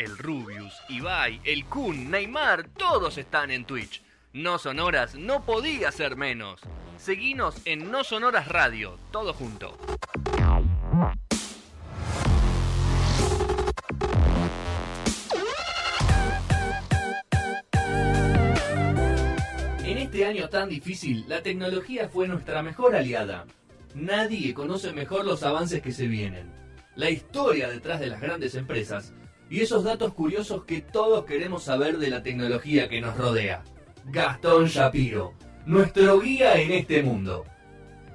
El 0.00 0.16
Rubius, 0.16 0.72
Ibai, 0.88 1.42
el 1.44 1.66
Kun, 1.66 2.10
Neymar, 2.10 2.70
todos 2.70 3.18
están 3.18 3.50
en 3.50 3.66
Twitch. 3.66 4.02
No 4.32 4.56
Sonoras 4.56 5.14
no 5.14 5.44
podía 5.44 5.92
ser 5.92 6.16
menos. 6.16 6.58
Seguinos 6.96 7.56
en 7.66 7.90
No 7.90 8.02
Sonoras 8.02 8.48
Radio, 8.48 8.98
todo 9.10 9.34
junto. 9.34 9.76
En 19.84 19.98
este 19.98 20.24
año 20.24 20.48
tan 20.48 20.70
difícil, 20.70 21.26
la 21.28 21.42
tecnología 21.42 22.08
fue 22.08 22.26
nuestra 22.26 22.62
mejor 22.62 22.96
aliada. 22.96 23.44
Nadie 23.94 24.54
conoce 24.54 24.94
mejor 24.94 25.26
los 25.26 25.42
avances 25.42 25.82
que 25.82 25.92
se 25.92 26.06
vienen, 26.06 26.50
la 26.96 27.10
historia 27.10 27.68
detrás 27.68 28.00
de 28.00 28.06
las 28.06 28.22
grandes 28.22 28.54
empresas 28.54 29.12
y 29.50 29.60
esos 29.60 29.82
datos 29.82 30.14
curiosos 30.14 30.64
que 30.64 30.80
todos 30.80 31.24
queremos 31.24 31.64
saber 31.64 31.98
de 31.98 32.08
la 32.08 32.22
tecnología 32.22 32.88
que 32.88 33.00
nos 33.00 33.16
rodea. 33.16 33.64
Gastón 34.04 34.66
Shapiro, 34.66 35.34
nuestro 35.66 36.20
guía 36.20 36.54
en 36.54 36.70
este 36.70 37.02
mundo. 37.02 37.44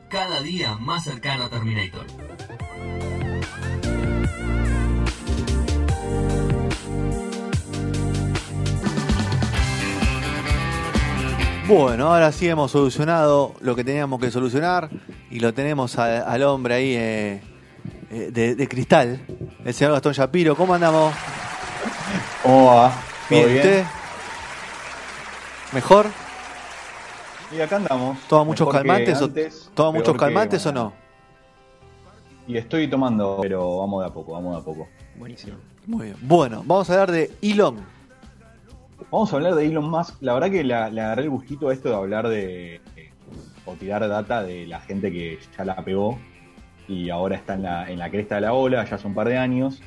Cada 0.10 0.42
día 0.42 0.76
más 0.78 1.04
cercano 1.04 1.44
a 1.44 1.50
Terminator. 1.50 2.06
Bueno, 11.68 12.14
ahora 12.14 12.32
sí 12.32 12.48
hemos 12.48 12.72
solucionado 12.72 13.56
lo 13.60 13.76
que 13.76 13.84
teníamos 13.84 14.22
que 14.22 14.32
solucionar 14.32 14.90
y 15.30 15.40
lo 15.40 15.54
tenemos 15.54 15.98
al 15.98 16.44
hombre 16.44 16.76
ahí 16.76 16.94
eh, 16.96 17.42
eh, 18.12 18.56
de 18.56 18.68
cristal, 18.70 19.20
el 19.66 19.74
señor 19.74 19.94
Gastón 19.94 20.14
Shapiro. 20.14 20.56
¿Cómo 20.56 20.74
andamos? 20.76 21.14
¿Cómo 22.44 22.68
va? 22.68 22.90
¿Todo 22.92 23.00
Bien, 23.30 23.48
bien? 23.48 23.58
¿usted? 23.58 23.86
¿Mejor? 25.74 26.06
Y 27.52 27.60
acá 27.60 27.78
andamos. 27.78 28.20
¿Toma 28.30 28.44
muchos 28.44 28.68
Mejor 28.68 28.82
calmantes, 28.82 29.22
o, 29.22 29.26
antes, 29.26 29.72
¿toma 29.74 29.92
muchos 29.92 30.14
que 30.14 30.20
calmantes 30.20 30.66
o 30.66 30.72
no? 30.72 30.94
Y 32.48 32.58
estoy 32.58 32.88
tomando, 32.88 33.40
pero 33.42 33.80
vamos 33.80 34.04
de 34.04 34.10
a 34.10 34.14
poco, 34.14 34.34
vamos 34.34 34.56
de 34.56 34.62
a 34.62 34.64
poco. 34.64 34.88
Buenísimo. 35.16 35.58
Muy 35.88 36.06
bien. 36.06 36.18
Bueno, 36.22 36.64
vamos 36.66 36.90
a 36.90 36.94
hablar 36.94 37.12
de 37.12 37.32
Elon. 37.42 37.84
Vamos 39.12 39.34
a 39.34 39.36
hablar 39.36 39.56
de 39.56 39.66
Elon 39.66 39.90
Musk. 39.90 40.16
La 40.22 40.34
verdad 40.36 40.52
que 40.52 40.64
le 40.64 40.74
agarré 40.76 41.24
el 41.24 41.30
gustito 41.32 41.70
a 41.70 41.74
esto 41.74 41.90
de 41.90 41.96
hablar 41.96 42.28
de. 42.28 42.76
eh, 42.96 43.12
o 43.66 43.74
tirar 43.74 44.08
data 44.08 44.44
de 44.44 44.68
la 44.68 44.80
gente 44.82 45.12
que 45.12 45.40
ya 45.58 45.66
la 45.66 45.76
pegó 45.84 46.20
y 46.88 47.10
ahora 47.10 47.36
está 47.36 47.56
en 47.56 47.64
la, 47.64 47.90
en 47.90 48.00
la 48.00 48.10
cresta 48.10 48.36
de 48.36 48.42
la 48.42 48.54
ola, 48.54 48.86
ya 48.86 48.96
hace 48.96 49.08
un 49.08 49.14
par 49.14 49.28
de 49.28 49.38
años. 49.38 49.82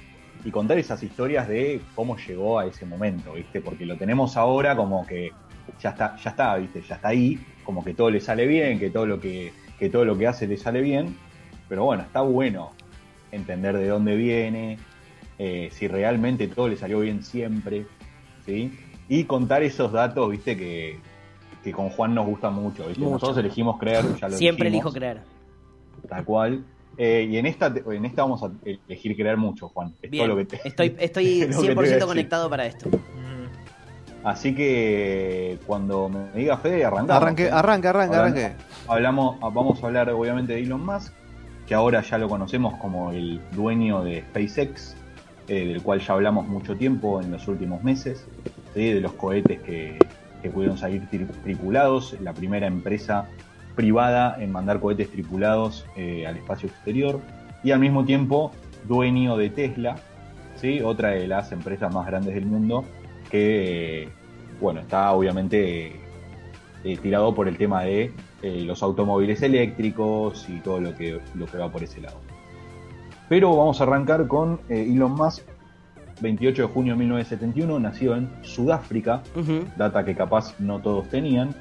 Y 0.44 0.50
contar 0.50 0.78
esas 0.78 1.02
historias 1.02 1.48
de 1.48 1.80
cómo 1.94 2.16
llegó 2.16 2.58
a 2.58 2.66
ese 2.66 2.86
momento, 2.86 3.32
¿viste? 3.32 3.60
Porque 3.60 3.84
lo 3.84 3.96
tenemos 3.96 4.36
ahora 4.36 4.76
como 4.76 5.04
que 5.04 5.32
ya 5.80 5.90
está, 5.90 6.16
ya 6.16 6.30
está, 6.30 6.56
¿viste? 6.56 6.80
Ya 6.82 6.94
está 6.94 7.08
ahí, 7.08 7.38
como 7.64 7.84
que 7.84 7.92
todo 7.92 8.10
le 8.10 8.20
sale 8.20 8.46
bien, 8.46 8.78
que 8.78 8.90
todo 8.90 9.06
lo 9.06 9.20
que, 9.20 9.52
que 9.78 9.90
todo 9.90 10.04
lo 10.04 10.16
que 10.16 10.26
hace 10.26 10.46
le 10.46 10.56
sale 10.56 10.80
bien. 10.80 11.16
Pero 11.68 11.84
bueno, 11.84 12.04
está 12.04 12.20
bueno 12.20 12.70
entender 13.32 13.76
de 13.76 13.88
dónde 13.88 14.16
viene, 14.16 14.78
eh, 15.38 15.68
si 15.72 15.88
realmente 15.88 16.46
todo 16.48 16.68
le 16.68 16.76
salió 16.76 17.00
bien 17.00 17.22
siempre, 17.22 17.86
¿sí? 18.46 18.78
Y 19.08 19.24
contar 19.24 19.62
esos 19.62 19.90
datos, 19.92 20.30
viste, 20.30 20.56
que, 20.56 21.00
que 21.64 21.72
con 21.72 21.90
Juan 21.90 22.14
nos 22.14 22.26
gusta 22.26 22.50
mucho, 22.50 22.86
¿viste? 22.86 23.00
Mucho. 23.00 23.14
Nosotros 23.14 23.38
elegimos 23.38 23.78
creer, 23.78 24.04
ya 24.20 24.28
lo 24.28 24.36
Siempre 24.36 24.68
elijo 24.68 24.90
dijimos, 24.90 24.94
creer. 24.94 25.22
Tal 26.08 26.24
cual. 26.24 26.64
Eh, 27.00 27.28
y 27.30 27.36
en 27.38 27.46
esta, 27.46 27.72
en 27.92 28.04
esta 28.04 28.22
vamos 28.22 28.42
a 28.42 28.50
elegir 28.64 29.14
creer 29.16 29.36
mucho, 29.36 29.68
Juan. 29.68 29.94
Es 30.02 30.10
Bien. 30.10 30.24
todo 30.26 30.34
lo 30.34 30.36
que 30.46 30.56
te- 30.56 30.66
Estoy, 30.68 30.96
estoy 30.98 31.40
lo 31.42 31.46
que 31.46 31.52
te 31.52 31.56
voy 31.56 31.68
a 31.68 31.74
100% 31.74 31.76
decir. 31.92 32.06
conectado 32.06 32.50
para 32.50 32.66
esto. 32.66 32.90
Así 34.24 34.54
que 34.54 35.58
cuando 35.66 36.08
me 36.08 36.32
diga 36.38 36.56
Fede, 36.58 36.84
arrancamos. 36.84 37.22
Arranque, 37.22 37.50
arranque, 37.50 37.88
arranque, 37.88 38.16
Hablando- 38.16 38.40
arranque. 38.40 38.64
Hablamos, 38.88 39.40
vamos 39.40 39.82
a 39.82 39.86
hablar 39.86 40.10
obviamente 40.10 40.54
de 40.54 40.62
Elon 40.62 40.84
Musk, 40.84 41.12
que 41.66 41.74
ahora 41.74 42.02
ya 42.02 42.18
lo 42.18 42.28
conocemos 42.28 42.74
como 42.78 43.12
el 43.12 43.40
dueño 43.52 44.02
de 44.02 44.22
SpaceX, 44.22 44.96
eh, 45.46 45.66
del 45.68 45.82
cual 45.82 46.00
ya 46.00 46.14
hablamos 46.14 46.48
mucho 46.48 46.76
tiempo 46.76 47.20
en 47.22 47.30
los 47.30 47.46
últimos 47.46 47.82
meses, 47.84 48.26
¿sí? 48.74 48.92
de 48.92 49.00
los 49.00 49.12
cohetes 49.12 49.60
que, 49.60 49.98
que 50.42 50.50
pudieron 50.50 50.76
salir 50.76 51.02
tri- 51.10 51.28
tripulados, 51.44 52.16
la 52.20 52.32
primera 52.34 52.66
empresa 52.66 53.28
privada 53.78 54.36
en 54.40 54.50
mandar 54.50 54.80
cohetes 54.80 55.08
tripulados 55.08 55.86
eh, 55.94 56.26
al 56.26 56.36
espacio 56.36 56.68
exterior, 56.68 57.20
y 57.62 57.70
al 57.70 57.78
mismo 57.78 58.04
tiempo 58.04 58.50
dueño 58.88 59.36
de 59.36 59.50
Tesla, 59.50 59.94
¿sí? 60.56 60.80
otra 60.82 61.10
de 61.10 61.28
las 61.28 61.52
empresas 61.52 61.94
más 61.94 62.04
grandes 62.08 62.34
del 62.34 62.46
mundo, 62.46 62.84
que 63.30 64.02
eh, 64.02 64.08
bueno, 64.60 64.80
está 64.80 65.12
obviamente 65.12 65.92
eh, 66.82 66.96
tirado 67.00 67.32
por 67.36 67.46
el 67.46 67.56
tema 67.56 67.84
de 67.84 68.12
eh, 68.42 68.62
los 68.62 68.82
automóviles 68.82 69.42
eléctricos 69.42 70.48
y 70.48 70.58
todo 70.58 70.80
lo 70.80 70.96
que, 70.96 71.20
lo 71.36 71.46
que 71.46 71.56
va 71.56 71.70
por 71.70 71.84
ese 71.84 72.00
lado. 72.00 72.18
Pero 73.28 73.56
vamos 73.56 73.80
a 73.80 73.84
arrancar 73.84 74.26
con 74.26 74.58
Elon 74.68 75.12
Musk, 75.12 75.44
28 76.20 76.62
de 76.62 76.68
junio 76.68 76.94
de 76.94 76.98
1971, 77.00 77.78
nacido 77.78 78.16
en 78.16 78.28
Sudáfrica, 78.42 79.22
data 79.76 80.04
que 80.04 80.16
capaz 80.16 80.58
no 80.58 80.80
todos 80.80 81.08
tenían, 81.10 81.54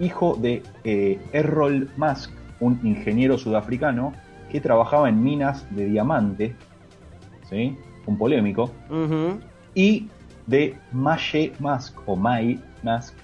hijo 0.00 0.36
de 0.40 0.62
eh, 0.84 1.18
Errol 1.32 1.90
Musk, 1.96 2.30
un 2.60 2.80
ingeniero 2.82 3.38
sudafricano 3.38 4.12
que 4.50 4.60
trabajaba 4.60 5.08
en 5.08 5.22
minas 5.22 5.66
de 5.74 5.86
diamante, 5.86 6.56
¿sí? 7.48 7.76
un 8.06 8.16
polémico, 8.16 8.70
y 9.74 10.08
de 10.46 10.76
Maye 10.92 11.52
Musk, 11.58 11.96
o 12.06 12.16
May 12.16 12.60
Musk, 12.82 13.14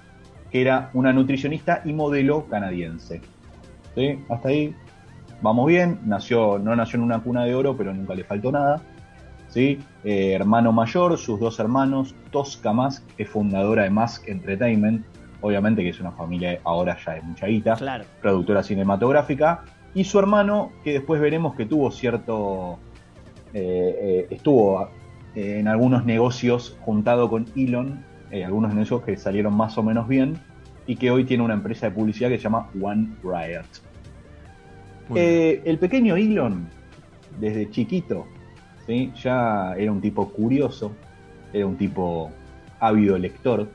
que 0.50 0.60
era 0.60 0.90
una 0.92 1.12
nutricionista 1.12 1.80
y 1.84 1.92
modelo 1.92 2.46
canadiense. 2.46 3.20
¿Sí? 3.94 4.18
Hasta 4.28 4.48
ahí 4.48 4.74
vamos 5.40 5.66
bien, 5.66 5.98
nació, 6.04 6.58
no 6.58 6.76
nació 6.76 6.98
en 6.98 7.04
una 7.04 7.20
cuna 7.20 7.44
de 7.44 7.54
oro, 7.54 7.76
pero 7.76 7.94
nunca 7.94 8.14
le 8.14 8.24
faltó 8.24 8.52
nada. 8.52 8.82
¿Sí? 9.48 9.78
Eh, 10.02 10.32
hermano 10.32 10.72
mayor, 10.72 11.16
sus 11.16 11.38
dos 11.40 11.58
hermanos, 11.60 12.14
Tosca 12.30 12.72
Musk, 12.72 13.02
es 13.16 13.28
fundadora 13.28 13.84
de 13.84 13.90
Musk 13.90 14.28
Entertainment, 14.28 15.04
obviamente 15.44 15.82
que 15.82 15.90
es 15.90 16.00
una 16.00 16.12
familia 16.12 16.58
ahora 16.64 16.96
ya 17.04 17.12
de 17.14 17.20
mucha 17.22 17.46
guita, 17.46 17.76
Claro. 17.76 18.04
productora 18.22 18.62
cinematográfica, 18.62 19.64
y 19.94 20.04
su 20.04 20.18
hermano, 20.18 20.72
que 20.82 20.94
después 20.94 21.20
veremos 21.20 21.54
que 21.54 21.66
tuvo 21.66 21.90
cierto. 21.90 22.78
eh, 23.52 23.94
eh, 24.00 24.26
estuvo 24.30 24.88
eh, 25.36 25.58
en 25.60 25.68
algunos 25.68 26.04
negocios 26.04 26.76
juntado 26.80 27.28
con 27.28 27.46
Elon, 27.54 28.04
algunos 28.44 28.74
negocios 28.74 29.02
que 29.04 29.16
salieron 29.16 29.56
más 29.56 29.78
o 29.78 29.82
menos 29.84 30.08
bien, 30.08 30.36
y 30.86 30.96
que 30.96 31.12
hoy 31.12 31.24
tiene 31.24 31.44
una 31.44 31.54
empresa 31.54 31.88
de 31.88 31.92
publicidad 31.94 32.30
que 32.30 32.36
se 32.38 32.42
llama 32.42 32.68
One 32.82 33.10
Riot. 33.22 33.64
El 35.14 35.78
pequeño 35.78 36.16
Elon, 36.16 36.66
desde 37.38 37.70
chiquito, 37.70 38.26
¿sí? 38.86 39.12
ya 39.22 39.74
era 39.76 39.92
un 39.92 40.00
tipo 40.00 40.28
curioso, 40.30 40.92
era 41.52 41.66
un 41.66 41.76
tipo 41.76 42.32
ávido 42.80 43.16
lector, 43.18 43.68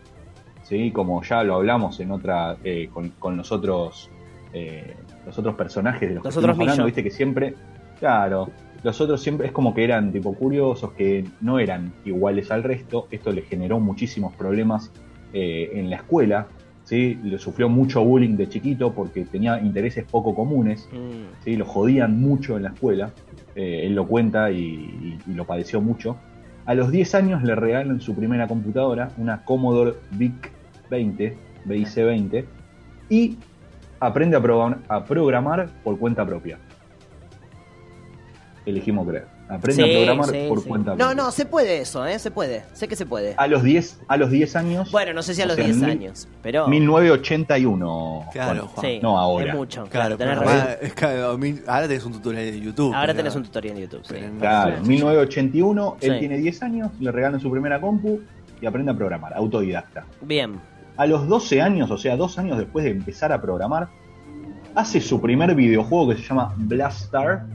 ¿sí? 0.69 0.91
como 0.91 1.21
ya 1.23 1.43
lo 1.43 1.55
hablamos 1.55 1.99
en 1.99 2.11
otra 2.11 2.55
eh, 2.63 2.89
con, 2.93 3.09
con 3.17 3.35
los 3.35 3.51
otros 3.51 4.09
eh, 4.53 4.95
los 5.25 5.37
otros 5.37 5.55
personajes 5.55 6.07
de 6.09 6.15
los, 6.15 6.23
Los 6.23 6.33
que 6.35 6.39
otros 6.39 6.51
estuvimos 6.53 6.71
hablando, 6.73 6.85
viste 6.85 7.03
que 7.03 7.11
siempre, 7.11 7.55
claro, 7.99 8.49
los 8.83 9.01
otros 9.01 9.21
siempre 9.21 9.47
es 9.47 9.51
como 9.53 9.73
que 9.73 9.83
eran 9.83 10.11
tipo 10.11 10.33
curiosos, 10.33 10.93
que 10.93 11.25
no 11.41 11.59
eran 11.59 11.91
iguales 12.05 12.49
al 12.51 12.63
resto, 12.63 13.07
esto 13.11 13.31
le 13.31 13.41
generó 13.41 13.79
muchísimos 13.79 14.33
problemas 14.35 14.91
eh, 15.33 15.69
en 15.73 15.89
la 15.89 15.97
escuela, 15.97 16.47
¿sí? 16.83 17.19
le 17.23 17.37
sufrió 17.37 17.67
mucho 17.69 18.03
bullying 18.03 18.37
de 18.37 18.47
chiquito 18.49 18.93
porque 18.93 19.25
tenía 19.25 19.59
intereses 19.59 20.05
poco 20.05 20.33
comunes, 20.33 20.87
Mm. 20.91 21.43
¿sí? 21.43 21.55
lo 21.55 21.65
jodían 21.65 22.19
mucho 22.19 22.57
en 22.57 22.63
la 22.63 22.69
escuela, 22.69 23.11
él 23.55 23.93
lo 23.93 24.07
cuenta 24.07 24.49
y, 24.51 24.57
y- 24.57 25.17
y 25.27 25.33
lo 25.33 25.45
padeció 25.45 25.81
mucho. 25.81 26.15
A 26.65 26.73
los 26.75 26.91
10 26.91 27.13
años 27.15 27.43
le 27.43 27.55
regalan 27.55 27.99
su 27.99 28.15
primera 28.15 28.47
computadora, 28.47 29.09
una 29.17 29.43
Commodore 29.43 29.95
VIC 30.11 30.51
20, 30.89 31.37
VIC 31.65 31.95
20, 31.95 32.45
y 33.09 33.37
aprende 33.99 34.37
a, 34.37 34.95
a 34.95 35.03
programar 35.05 35.69
por 35.83 35.97
cuenta 35.99 36.25
propia. 36.25 36.57
Elegimos 38.65 39.07
creer. 39.07 39.27
Aprende 39.49 39.83
Sí, 39.83 39.89
a 39.91 39.97
programar 39.97 40.29
sí, 40.29 40.45
por 40.47 40.61
sí. 40.61 40.69
cuenta 40.69 40.91
No, 40.91 40.97
propia. 40.97 41.15
no, 41.15 41.31
se 41.31 41.45
puede 41.47 41.79
eso, 41.81 42.05
¿eh? 42.05 42.19
Se 42.19 42.29
puede. 42.29 42.65
Sé 42.73 42.87
que 42.87 42.95
se 42.95 43.07
puede. 43.07 43.33
A 43.35 43.47
los 43.47 43.63
10, 43.63 43.99
a 44.07 44.15
los 44.17 44.29
10 44.29 44.55
años. 44.55 44.91
Bueno, 44.91 45.11
no 45.13 45.23
sé 45.23 45.33
si 45.33 45.41
a 45.41 45.47
los 45.47 45.55
sea, 45.55 45.65
10 45.65 45.77
en 45.77 45.81
mil- 45.81 45.89
años, 45.91 46.27
pero... 46.43 46.67
1981. 46.67 48.25
Claro, 48.31 48.59
Juan. 48.59 48.67
Juan. 48.67 48.85
Sí, 48.85 48.99
No 49.01 49.17
ahora. 49.17 49.47
es 49.47 49.55
mucho. 49.55 49.85
Claro, 49.89 50.17
razón. 50.17 50.37
ahora, 50.47 50.73
es 50.79 50.93
que, 50.93 51.05
ahora 51.67 51.87
tenés 51.87 52.05
un 52.05 52.11
tutorial 52.13 52.45
de 52.51 52.59
YouTube. 52.61 52.93
Ahora 52.93 53.07
pero- 53.07 53.17
tenés 53.17 53.35
un 53.35 53.43
tutorial 53.43 53.75
en 53.77 53.81
YouTube, 53.83 54.05
sí. 54.05 54.15
en- 54.17 54.37
Claro, 54.37 54.75
Sí. 54.83 54.87
1981, 54.89 55.97
él 56.01 56.13
Sí. 56.13 56.19
tiene 56.19 56.37
10 56.37 56.61
años, 56.61 56.91
le 56.99 57.11
regalan 57.11 57.39
su 57.39 57.49
primera 57.49 57.81
compu 57.81 58.19
y 58.61 58.67
aprende 58.67 58.91
a 58.91 58.95
programar, 58.95 59.33
autodidacta. 59.33 60.05
Bien. 60.21 60.59
A 60.99 61.07
los 61.07 61.29
12 61.29 61.61
años, 61.61 61.89
o 61.91 61.97
sea, 61.97 62.17
dos 62.17 62.37
años 62.37 62.57
después 62.57 62.83
de 62.83 62.91
empezar 62.91 63.31
a 63.31 63.39
programar, 63.39 63.87
hace 64.75 64.99
su 64.99 65.21
primer 65.21 65.55
videojuego 65.55 66.09
que 66.09 66.17
se 66.17 66.23
llama 66.27 66.53
Blast 66.57 67.03
Star 67.05 67.45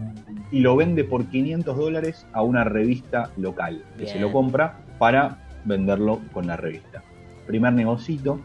y 0.50 0.60
lo 0.60 0.76
vende 0.76 1.04
por 1.04 1.26
500 1.26 1.76
dólares 1.76 2.26
a 2.32 2.40
una 2.42 2.64
revista 2.64 3.28
local 3.36 3.84
que 3.98 4.04
Bien. 4.04 4.14
se 4.14 4.20
lo 4.20 4.32
compra. 4.32 4.78
para 4.98 5.44
venderlo 5.66 6.20
con 6.32 6.46
la 6.46 6.56
revista. 6.56 7.02
Primer 7.46 7.74
negocito, 7.74 8.40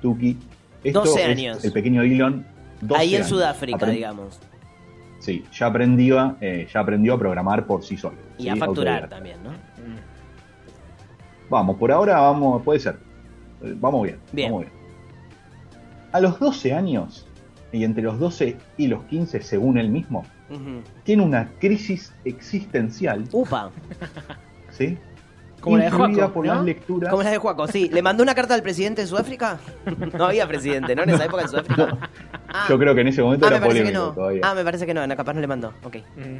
Tuki. 0.00 0.36
Esto 0.84 1.00
12 1.00 1.22
es 1.22 1.28
años. 1.28 1.64
El 1.64 1.72
pequeño 1.72 2.02
Elon. 2.02 2.46
12 2.80 3.00
Ahí 3.00 3.08
en 3.10 3.22
años. 3.22 3.28
Sudáfrica, 3.30 3.78
Aprend- 3.78 3.92
digamos. 3.92 4.38
Sí, 5.18 5.42
ya 5.52 5.66
aprendió, 5.66 6.36
eh, 6.40 6.68
ya 6.72 6.78
aprendió 6.78 7.14
a 7.14 7.18
programar 7.18 7.66
por 7.66 7.82
sí 7.82 7.96
solo. 7.96 8.18
Y 8.38 8.44
¿sí? 8.44 8.48
a 8.50 8.56
facturar 8.56 9.08
también, 9.08 9.38
¿no? 9.42 9.50
Vamos, 11.50 11.76
por 11.76 11.90
ahora 11.90 12.20
vamos, 12.20 12.62
puede 12.62 12.78
ser. 12.78 12.98
Eh, 13.64 13.74
Vamos 13.80 14.02
bien, 14.04 14.18
Bien. 14.32 14.50
vamos 14.50 14.66
bien. 14.66 14.72
A 16.12 16.20
los 16.20 16.38
12 16.38 16.72
años, 16.72 17.26
y 17.72 17.82
entre 17.84 18.02
los 18.02 18.18
12 18.18 18.56
y 18.76 18.86
los 18.86 19.02
15, 19.04 19.40
según 19.42 19.78
él 19.78 19.88
mismo, 19.88 20.24
tiene 21.02 21.22
una 21.22 21.50
crisis 21.58 22.12
existencial, 22.24 23.24
Upa. 23.32 23.70
¿sí? 24.70 24.96
Como 25.60 25.78
la 25.78 25.84
de 25.84 25.88
Influida 25.90 26.14
Joaco, 26.24 26.34
por 26.34 26.46
¿no? 26.46 26.54
las 26.54 26.64
lecturas. 26.64 27.10
Como 27.10 27.22
la 27.22 27.30
de 27.30 27.38
Juaco, 27.38 27.66
sí. 27.68 27.88
¿Le 27.88 28.02
mandó 28.02 28.22
una 28.22 28.34
carta 28.34 28.52
al 28.54 28.62
presidente 28.62 29.00
de 29.00 29.08
Sudáfrica? 29.08 29.58
No 30.18 30.26
había 30.26 30.46
presidente, 30.46 30.94
¿no? 30.94 31.02
En 31.04 31.10
esa 31.10 31.24
época 31.24 31.42
en 31.42 31.48
Sudáfrica. 31.48 31.98
Ah, 32.48 32.66
Yo 32.68 32.78
creo 32.78 32.94
que 32.94 33.00
en 33.00 33.08
ese 33.08 33.22
momento 33.22 33.46
ah, 33.46 33.50
me 33.50 33.56
era 33.56 33.64
parece 33.66 33.78
que 33.78 33.84
polémico 33.90 34.06
no. 34.10 34.14
todavía. 34.14 34.40
Ah, 34.44 34.54
me 34.54 34.62
parece 34.62 34.86
que 34.86 34.94
no, 34.94 35.06
no, 35.06 35.16
capaz 35.16 35.32
no 35.32 35.40
le 35.40 35.46
mandó. 35.46 35.72
Ok. 35.82 35.96
Mm. 36.16 36.38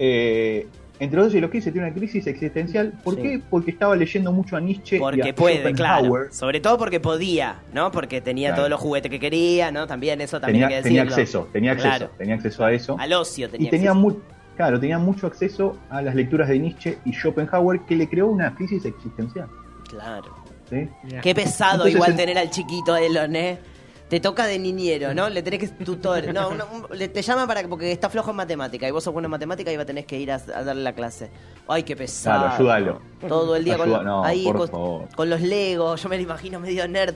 Eh, 0.00 0.68
entre 1.00 1.16
los 1.16 1.26
12 1.26 1.38
y 1.38 1.40
los 1.40 1.50
15 1.50 1.72
tiene 1.72 1.86
una 1.88 1.94
crisis 1.96 2.26
existencial. 2.26 2.92
¿Por 3.02 3.16
Sí. 3.16 3.22
qué? 3.22 3.40
Porque 3.50 3.70
estaba 3.72 3.96
leyendo 3.96 4.30
mucho 4.32 4.56
a 4.56 4.60
Nietzsche 4.60 4.96
y 4.96 4.98
Porque 5.00 5.30
a 5.30 5.34
puede, 5.34 5.72
claro. 5.72 6.26
Sobre 6.30 6.60
todo 6.60 6.78
porque 6.78 7.00
podía, 7.00 7.56
¿no? 7.72 7.90
Porque 7.90 8.20
tenía 8.20 8.50
Claro. 8.50 8.56
todos 8.60 8.70
los 8.70 8.80
juguetes 8.80 9.10
que 9.10 9.18
quería, 9.18 9.72
¿no? 9.72 9.86
También 9.86 10.20
eso 10.20 10.38
también 10.40 10.64
Tenía, 10.64 10.76
hay 10.76 10.82
que 10.82 10.88
tenía 10.88 11.04
decirlo. 11.04 11.22
acceso, 11.22 11.48
tenía 11.52 11.72
acceso, 11.72 11.88
Claro. 11.96 12.10
tenía 12.18 12.34
acceso 12.36 12.64
a 12.64 12.72
eso. 12.72 12.96
Al 12.98 13.12
ocio 13.14 13.48
tenía 13.50 13.66
y 13.68 13.70
tenía 13.70 13.90
acceso. 13.90 14.00
mu- 14.08 14.16
claro, 14.56 14.78
tenía 14.78 14.98
mucho 14.98 15.26
acceso 15.26 15.78
a 15.88 16.02
las 16.02 16.14
lecturas 16.14 16.48
de 16.48 16.58
Nietzsche 16.58 16.98
y 17.04 17.12
Schopenhauer 17.12 17.80
que 17.80 17.96
le 17.96 18.08
creó 18.08 18.28
una 18.28 18.54
crisis 18.54 18.84
existencial. 18.84 19.48
Claro. 19.88 20.36
Qué 21.22 21.34
pesado 21.34 21.72
Entonces, 21.86 21.94
igual 21.94 22.10
en- 22.12 22.16
tener 22.16 22.38
al 22.38 22.50
chiquito 22.50 22.96
Elon, 22.96 23.34
¿eh? 23.34 23.58
Te 24.10 24.18
toca 24.20 24.44
de 24.46 24.58
niñero, 24.58 25.14
¿no? 25.14 25.28
Le 25.30 25.40
tenés 25.42 25.60
que 25.60 25.68
tutor. 25.68 26.34
No, 26.34 26.48
un- 26.50 26.98
le- 26.98 27.08
te 27.08 27.22
llama 27.22 27.46
para 27.46 27.66
porque 27.68 27.92
está 27.92 28.10
flojo 28.10 28.30
en 28.30 28.36
matemática 28.36 28.86
y 28.86 28.90
vos 28.90 29.04
sos 29.04 29.12
bueno 29.12 29.26
en 29.26 29.30
matemática 29.30 29.72
y 29.72 29.76
va 29.76 29.84
a 29.84 29.86
tenés 29.86 30.04
que 30.04 30.18
ir 30.18 30.32
a, 30.32 30.34
a 30.34 30.64
darle 30.64 30.82
la 30.82 30.92
clase. 30.94 31.30
Ay, 31.68 31.84
qué 31.84 31.94
pesado. 31.94 32.40
Claro, 32.40 32.54
ayúdalo. 32.56 33.00
Todo 33.28 33.54
el 33.56 33.64
día 33.64 33.76
Ayuda- 33.76 33.96
con, 33.98 34.04
no, 34.04 34.24
ahí 34.24 34.44
con, 34.44 35.06
con 35.06 35.30
los 35.30 35.40
legos. 35.40 36.02
Yo 36.02 36.08
me 36.08 36.16
lo 36.16 36.22
imagino 36.24 36.58
medio 36.58 36.86
nerd. 36.88 37.14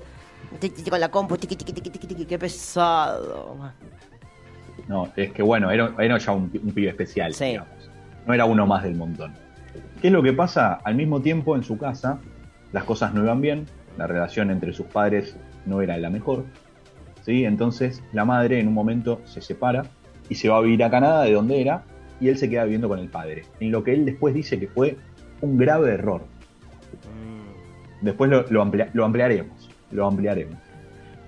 Con 0.88 1.00
la 1.00 1.11
compu, 1.11 1.37
tiqui, 1.37 1.56
tiqui, 1.56 1.73
tiqui, 1.73 1.99
tiqui, 1.99 2.25
qué 2.26 2.38
pesado. 2.38 3.56
No, 4.87 5.08
es 5.17 5.32
que 5.32 5.43
bueno, 5.43 5.70
era, 5.73 5.93
era 5.99 6.19
ya 6.19 6.32
un, 6.32 6.43
un 6.62 6.73
pibe 6.73 6.91
especial, 6.91 7.35
Sí. 7.35 7.46
digamos. 7.46 7.69
No 8.26 8.35
era 8.35 8.44
uno 8.44 8.67
más 8.67 8.85
del 8.85 8.94
montón. 8.94 9.35
¿Qué 10.00 10.08
es 10.08 10.12
lo 10.12 10.23
que 10.23 10.32
pasa? 10.32 10.75
Al 10.85 10.94
mismo 10.94 11.20
tiempo, 11.20 11.56
en 11.56 11.64
su 11.64 11.76
casa, 11.76 12.19
las 12.73 12.85
cosas 12.85 13.12
no 13.14 13.23
iban 13.25 13.41
bien, 13.41 13.67
la 13.99 14.06
relación 14.06 14.50
entre 14.50 14.73
sus 14.73 14.87
padres 14.87 15.37
no 15.67 15.81
era 15.81 15.96
la 15.96 16.11
mejor. 16.11 16.44
¿Sí? 17.25 17.44
Entonces, 17.44 18.03
la 18.12 18.25
madre 18.25 18.61
en 18.61 18.69
un 18.69 18.75
momento 18.75 19.21
se 19.25 19.41
separa 19.41 19.85
y 20.29 20.37
se 20.37 20.49
va 20.49 20.59
a 20.59 20.61
vivir 20.61 20.82
a 20.85 20.91
Canadá, 20.91 21.23
de 21.25 21.32
donde 21.32 21.61
era, 21.61 21.82
y 22.21 22.29
él 22.29 22.38
se 22.38 22.49
queda 22.49 22.65
viviendo 22.65 22.88
con 22.88 22.99
el 23.00 23.09
padre. 23.09 23.43
En 23.61 23.71
lo 23.73 23.82
que 23.82 23.93
él 23.93 24.05
después 24.05 24.35
dice 24.35 24.59
que 24.59 24.69
fue 24.69 24.97
un 25.41 25.56
grave 25.59 25.93
error. 25.93 26.23
Mm, 26.93 28.05
Después 28.05 28.31
lo, 28.31 28.44
lo 28.50 28.62
amplia- 28.62 28.91
lo 28.93 29.05
ampliaremos. 29.05 29.71
Lo 29.91 30.06
ampliaremos. 30.06 30.56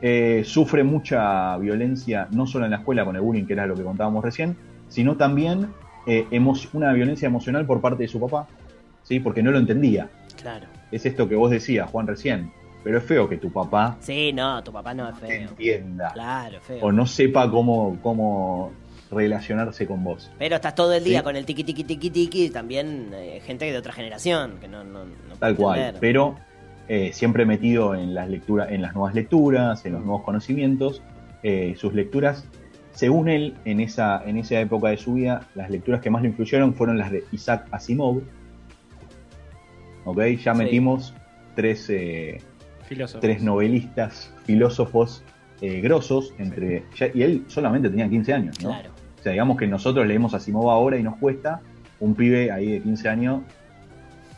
Eh, 0.02 0.42
sufre 0.44 0.84
mucha 0.84 1.56
violencia, 1.58 2.28
no 2.30 2.46
solo 2.46 2.64
en 2.66 2.70
la 2.72 2.78
escuela 2.78 3.04
con 3.04 3.16
el 3.16 3.22
bullying, 3.22 3.44
que 3.46 3.54
era 3.54 3.66
lo 3.66 3.74
que 3.74 3.82
contábamos 3.82 4.22
recién, 4.24 4.56
sino 4.88 5.16
también 5.16 5.68
eh, 6.06 6.26
una 6.72 6.92
violencia 6.92 7.26
emocional 7.26 7.66
por 7.66 7.80
parte 7.80 8.02
de 8.04 8.08
su 8.08 8.20
papá, 8.20 8.46
¿sí? 9.02 9.20
porque 9.20 9.42
no 9.42 9.50
lo 9.50 9.58
entendía. 9.58 10.08
Claro. 10.40 10.66
Es 10.92 11.06
esto 11.06 11.28
que 11.28 11.34
vos 11.34 11.50
decías, 11.50 11.90
Juan, 11.90 12.06
recién. 12.06 12.50
Pero 12.86 12.98
es 12.98 13.04
feo 13.04 13.28
que 13.28 13.36
tu 13.38 13.50
papá 13.50 13.96
Sí, 13.98 14.32
no, 14.32 14.62
tu 14.62 14.70
papá 14.72 14.94
no 14.94 15.08
es 15.08 15.18
te 15.18 15.26
feo. 15.26 15.48
entienda 15.48 16.12
Claro, 16.12 16.60
feo. 16.60 16.78
o 16.82 16.92
no 16.92 17.04
sepa 17.04 17.50
cómo, 17.50 17.98
cómo 18.00 18.70
relacionarse 19.10 19.88
con 19.88 20.04
vos. 20.04 20.30
Pero 20.38 20.54
estás 20.54 20.76
todo 20.76 20.92
el 20.94 21.02
día 21.02 21.18
Sí. 21.18 21.24
con 21.24 21.34
el 21.34 21.44
tiki 21.44 21.64
tiki 21.64 21.82
tiki 21.82 22.10
tiki, 22.10 22.50
también 22.50 23.10
eh, 23.12 23.40
gente 23.44 23.64
de 23.64 23.76
otra 23.76 23.92
generación 23.92 24.58
que 24.60 24.68
no, 24.68 24.84
no, 24.84 25.04
no 25.04 25.34
Tal 25.40 25.56
cual. 25.56 25.78
entender. 25.80 26.00
Pero 26.00 26.36
eh, 26.88 27.10
siempre 27.12 27.44
metido 27.44 27.96
en 27.96 28.14
las 28.14 28.28
lecturas, 28.28 28.70
en 28.70 28.82
las 28.82 28.94
nuevas 28.94 29.16
lecturas, 29.16 29.84
en 29.84 29.94
los 29.94 30.04
nuevos 30.04 30.22
conocimientos. 30.22 31.02
Eh, 31.42 31.74
sus 31.76 31.92
lecturas, 31.92 32.44
según 32.92 33.28
él, 33.28 33.56
en 33.64 33.80
esa, 33.80 34.22
en 34.24 34.36
esa 34.36 34.60
época 34.60 34.90
de 34.90 34.96
su 34.96 35.14
vida, 35.14 35.48
las 35.56 35.70
lecturas 35.70 36.00
que 36.00 36.08
más 36.10 36.22
le 36.22 36.28
influyeron 36.28 36.72
fueron 36.74 36.98
las 36.98 37.10
de 37.10 37.24
Isaac 37.32 37.66
Asimov. 37.72 38.22
¿Ok? 40.04 40.18
Ya 40.44 40.52
Sí. 40.54 40.58
metimos 40.58 41.14
tres, 41.56 41.90
tres 43.20 43.42
novelistas, 43.42 44.32
filósofos 44.44 45.22
eh, 45.60 45.80
grosos, 45.80 46.34
entre, 46.38 46.84
y 47.14 47.22
él 47.22 47.44
solamente 47.48 47.88
tenía 47.88 48.08
15 48.08 48.32
años, 48.32 48.62
¿no? 48.62 48.70
Claro. 48.70 48.90
O 49.18 49.22
sea, 49.22 49.32
digamos 49.32 49.56
que 49.56 49.66
nosotros 49.66 50.06
leemos 50.06 50.34
Asimov 50.34 50.70
ahora 50.70 50.98
y 50.98 51.02
nos 51.02 51.16
cuesta, 51.16 51.60
un 51.98 52.14
pibe 52.14 52.50
ahí 52.50 52.72
de 52.72 52.80
15 52.80 53.08
años 53.08 53.42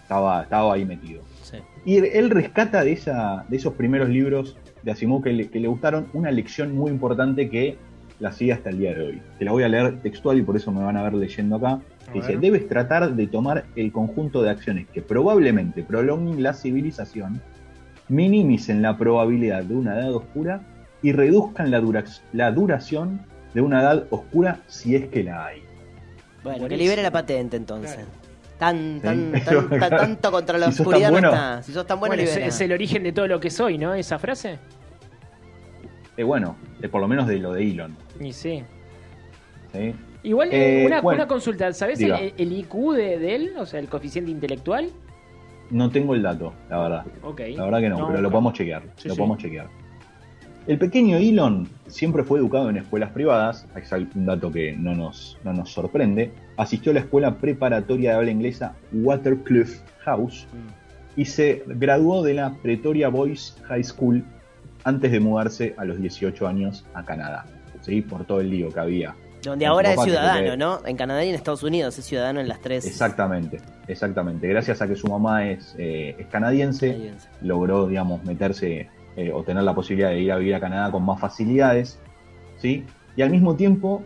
estaba, 0.02 0.42
estaba 0.42 0.74
ahí 0.74 0.84
metido. 0.84 1.22
Sí. 1.42 1.58
Y 1.84 1.96
él 1.96 2.30
rescata 2.30 2.84
de, 2.84 2.92
esa, 2.92 3.44
de 3.48 3.56
esos 3.56 3.74
primeros 3.74 4.08
libros 4.08 4.56
de 4.82 4.92
Asimov 4.92 5.22
que 5.22 5.32
le, 5.32 5.48
que 5.48 5.60
le 5.60 5.68
gustaron 5.68 6.06
una 6.12 6.30
lección 6.30 6.74
muy 6.74 6.90
importante 6.90 7.50
que 7.50 7.76
la 8.20 8.32
sigue 8.32 8.52
hasta 8.52 8.70
el 8.70 8.78
día 8.78 8.94
de 8.94 9.02
hoy. 9.02 9.22
Te 9.38 9.44
la 9.44 9.52
voy 9.52 9.62
a 9.62 9.68
leer 9.68 10.00
textual 10.00 10.38
y 10.38 10.42
por 10.42 10.56
eso 10.56 10.72
me 10.72 10.82
van 10.82 10.96
a 10.96 11.02
ver 11.02 11.14
leyendo 11.14 11.56
acá. 11.56 11.80
A 12.08 12.12
Dice, 12.12 12.36
debes 12.36 12.68
tratar 12.68 13.14
de 13.14 13.26
tomar 13.26 13.66
el 13.76 13.92
conjunto 13.92 14.42
de 14.42 14.50
acciones 14.50 14.86
que 14.88 15.02
probablemente 15.02 15.82
prolonguen 15.82 16.42
la 16.42 16.54
civilización, 16.54 17.40
minimicen 18.08 18.82
la 18.82 18.96
probabilidad 18.96 19.62
de 19.64 19.74
una 19.74 19.98
edad 19.98 20.14
oscura 20.14 20.60
y 21.02 21.12
reduzcan 21.12 21.70
la, 21.70 21.80
dura- 21.80 22.04
la 22.32 22.50
duración 22.50 23.20
de 23.54 23.60
una 23.60 23.80
edad 23.82 24.04
oscura 24.10 24.58
si 24.66 24.94
es 24.96 25.06
que 25.08 25.22
la 25.24 25.46
hay. 25.46 25.62
Bueno, 26.44 26.68
que 26.68 26.76
libere 26.76 27.02
la 27.02 27.10
patente 27.10 27.56
entonces. 27.56 27.94
Claro. 27.94 28.08
Tan, 28.58 29.00
tan, 29.00 29.32
Sí. 29.34 29.40
tan- 29.44 29.68
tan- 29.80 29.90
tanto 29.90 30.30
contra 30.32 30.58
la 30.58 30.72
Si 30.72 30.82
oscuridad 30.82 31.10
bueno. 31.10 31.28
no 31.30 31.34
está. 31.34 31.62
Si 31.62 31.72
sos 31.72 31.86
tan 31.86 32.00
bueno, 32.00 32.12
Bueno, 32.12 32.22
es, 32.24 32.30
libera. 32.34 32.46
es 32.48 32.60
el 32.60 32.72
origen 32.72 33.02
de 33.04 33.12
todo 33.12 33.26
lo 33.28 33.38
que 33.40 33.50
soy, 33.50 33.78
¿no? 33.78 33.94
Esa 33.94 34.18
frase. 34.18 34.58
Eh, 36.16 36.24
bueno, 36.24 36.56
eh, 36.82 36.88
por 36.88 37.00
lo 37.00 37.06
menos 37.08 37.28
de 37.28 37.38
lo 37.38 37.52
de 37.52 37.62
Elon. 37.70 37.96
Y 38.18 38.32
sí. 38.32 38.64
¿sí? 39.72 39.94
Igual, 40.24 40.48
eh, 40.50 40.84
una, 40.86 41.00
bueno. 41.00 41.18
una 41.22 41.28
consulta. 41.28 41.72
¿Sabes 41.72 42.00
el, 42.00 42.32
el 42.36 42.52
IQ 42.52 42.92
de, 42.94 43.18
de 43.20 43.34
él? 43.36 43.52
O 43.58 43.66
sea, 43.66 43.78
el 43.78 43.88
coeficiente 43.88 44.30
intelectual. 44.30 44.90
No 45.70 45.90
tengo 45.90 46.14
el 46.14 46.22
dato, 46.22 46.54
la 46.70 46.78
verdad. 46.80 47.04
La 47.56 47.64
verdad 47.64 47.80
que 47.80 47.88
no, 47.88 48.06
pero 48.08 48.20
lo 48.22 48.30
podemos 48.30 48.54
chequear. 48.54 48.82
Sí, 48.96 49.08
lo 49.08 49.14
sí. 49.14 49.18
podemos 49.18 49.38
chequear. 49.38 49.68
El 50.66 50.78
pequeño 50.78 51.16
Elon 51.16 51.66
siempre 51.86 52.22
fue 52.24 52.38
educado 52.38 52.68
en 52.68 52.76
escuelas 52.76 53.10
privadas, 53.12 53.66
es 53.74 53.90
un 53.92 54.26
dato 54.26 54.52
que 54.52 54.76
no 54.76 54.94
nos, 54.94 55.38
no 55.42 55.54
nos 55.54 55.70
sorprende. 55.70 56.30
Asistió 56.58 56.90
a 56.92 56.94
la 56.94 57.00
escuela 57.00 57.36
preparatoria 57.36 58.10
de 58.10 58.16
habla 58.16 58.30
inglesa 58.30 58.74
Watercliff 58.92 59.80
House 60.00 60.46
Mm. 60.52 61.20
y 61.20 61.24
se 61.24 61.64
graduó 61.66 62.22
de 62.22 62.34
la 62.34 62.52
Pretoria 62.62 63.08
Boys 63.08 63.56
High 63.64 63.84
School 63.84 64.24
antes 64.84 65.10
de 65.10 65.20
mudarse 65.20 65.74
a 65.78 65.84
los 65.86 65.98
18 66.00 66.46
años 66.46 66.84
a 66.92 67.02
Canadá. 67.04 67.46
¿sí? 67.80 68.02
Por 68.02 68.26
todo 68.26 68.40
el 68.40 68.50
lío 68.50 68.68
que 68.68 68.80
había. 68.80 69.14
Donde 69.48 69.64
Con 69.64 69.72
ahora 69.72 69.92
es 69.92 70.02
ciudadano, 70.02 70.56
¿no? 70.56 70.86
En 70.86 70.96
Canadá 70.96 71.24
y 71.24 71.30
en 71.30 71.34
Estados 71.34 71.62
Unidos 71.62 71.98
es 71.98 72.04
ciudadano 72.04 72.40
en 72.40 72.48
las 72.48 72.60
tres. 72.60 72.86
Exactamente, 72.86 73.58
exactamente. 73.86 74.46
Gracias 74.48 74.80
a 74.82 74.86
que 74.88 74.94
su 74.94 75.06
mamá 75.08 75.48
es, 75.48 75.74
eh, 75.78 76.14
es 76.18 76.26
canadiense, 76.26 77.12
logró, 77.42 77.86
digamos, 77.86 78.24
meterse 78.24 78.88
eh, 79.16 79.32
o 79.32 79.42
tener 79.42 79.62
la 79.64 79.74
posibilidad 79.74 80.10
de 80.10 80.20
ir 80.20 80.32
a 80.32 80.36
vivir 80.36 80.54
a 80.54 80.60
Canadá 80.60 80.90
con 80.92 81.04
más 81.04 81.20
facilidades, 81.20 81.98
¿sí? 82.58 82.84
Y 83.16 83.22
al 83.22 83.30
mismo 83.30 83.56
tiempo, 83.56 84.04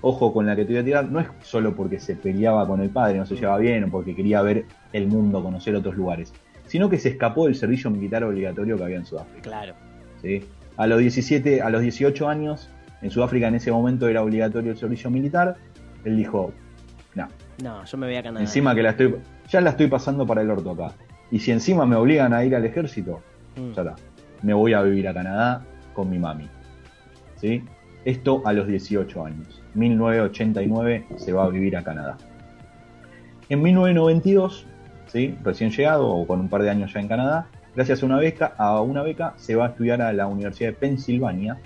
ojo 0.00 0.32
con 0.32 0.46
la 0.46 0.56
que 0.56 0.64
te 0.64 0.72
voy 0.72 0.80
a 0.80 0.84
tirar, 0.84 1.04
no 1.10 1.20
es 1.20 1.28
solo 1.42 1.74
porque 1.76 2.00
se 2.00 2.16
peleaba 2.16 2.66
con 2.66 2.80
el 2.80 2.90
padre, 2.90 3.18
no 3.18 3.26
se 3.26 3.36
llevaba 3.36 3.58
bien, 3.58 3.84
o 3.84 3.88
porque 3.88 4.16
quería 4.16 4.42
ver 4.42 4.64
el 4.92 5.06
mundo, 5.06 5.42
conocer 5.42 5.76
otros 5.76 5.94
lugares, 5.94 6.32
sino 6.66 6.88
que 6.90 6.98
se 6.98 7.10
escapó 7.10 7.44
del 7.46 7.54
servicio 7.54 7.90
militar 7.90 8.24
obligatorio 8.24 8.76
que 8.76 8.82
había 8.84 8.96
en 8.96 9.06
Sudáfrica, 9.06 9.42
Claro. 9.42 9.74
¿sí? 10.22 10.44
A 10.76 10.86
los 10.86 10.98
17, 10.98 11.62
a 11.62 11.70
los 11.70 11.82
18 11.82 12.28
años, 12.28 12.68
en 13.02 13.10
Sudáfrica 13.10 13.48
en 13.48 13.56
ese 13.56 13.70
momento 13.72 14.08
era 14.08 14.22
obligatorio 14.22 14.70
el 14.72 14.76
servicio 14.78 15.10
militar, 15.10 15.56
él 16.04 16.16
dijo, 16.16 16.52
no, 17.14 17.28
No, 17.62 17.84
yo 17.84 17.98
me 17.98 18.06
voy 18.06 18.16
a 18.16 18.22
Canadá. 18.22 18.40
encima 18.40 18.74
que 18.74 18.82
la 18.82 18.90
estoy, 18.90 19.16
ya 19.48 19.60
la 19.60 19.70
estoy 19.70 19.88
pasando 19.88 20.26
para 20.26 20.42
el 20.42 20.50
orto 20.50 20.70
acá, 20.70 20.92
y 21.30 21.38
si 21.40 21.50
encima 21.50 21.84
me 21.86 21.96
obligan 21.96 22.32
a 22.32 22.44
ir 22.44 22.54
al 22.56 22.64
ejército, 22.64 23.20
Mm. 23.56 23.72
ya 23.74 23.82
está. 23.82 23.94
Me 24.42 24.54
voy 24.54 24.72
a 24.72 24.80
vivir 24.82 25.06
a 25.08 25.12
Canadá 25.14 25.62
con 25.92 26.08
mi 26.08 26.18
mami. 26.18 26.48
¿Sí? 27.36 27.62
Esto 28.04 28.40
a 28.46 28.52
los 28.54 28.66
18 28.66 29.24
años. 29.26 29.62
1989 29.74 31.04
se 31.16 31.32
va 31.32 31.44
a 31.44 31.48
vivir 31.48 31.76
a 31.76 31.82
Canadá. 31.84 32.16
En 33.48 33.60
1992, 33.62 34.64
¿sí? 35.06 35.36
recién 35.44 35.70
llegado 35.70 36.08
o 36.08 36.26
con 36.26 36.40
un 36.40 36.48
par 36.48 36.62
de 36.62 36.70
años 36.70 36.92
ya 36.92 37.00
en 37.00 37.08
Canadá, 37.08 37.46
gracias 37.76 38.02
a 38.02 38.06
una 38.06 38.16
beca, 38.18 38.54
a 38.56 38.80
una 38.80 39.02
beca 39.02 39.34
se 39.36 39.54
va 39.54 39.66
a 39.66 39.68
estudiar 39.68 40.00
a 40.02 40.12
la 40.12 40.26
Universidad 40.26 40.70
de 40.70 40.76
Pensilvania, 40.76 41.58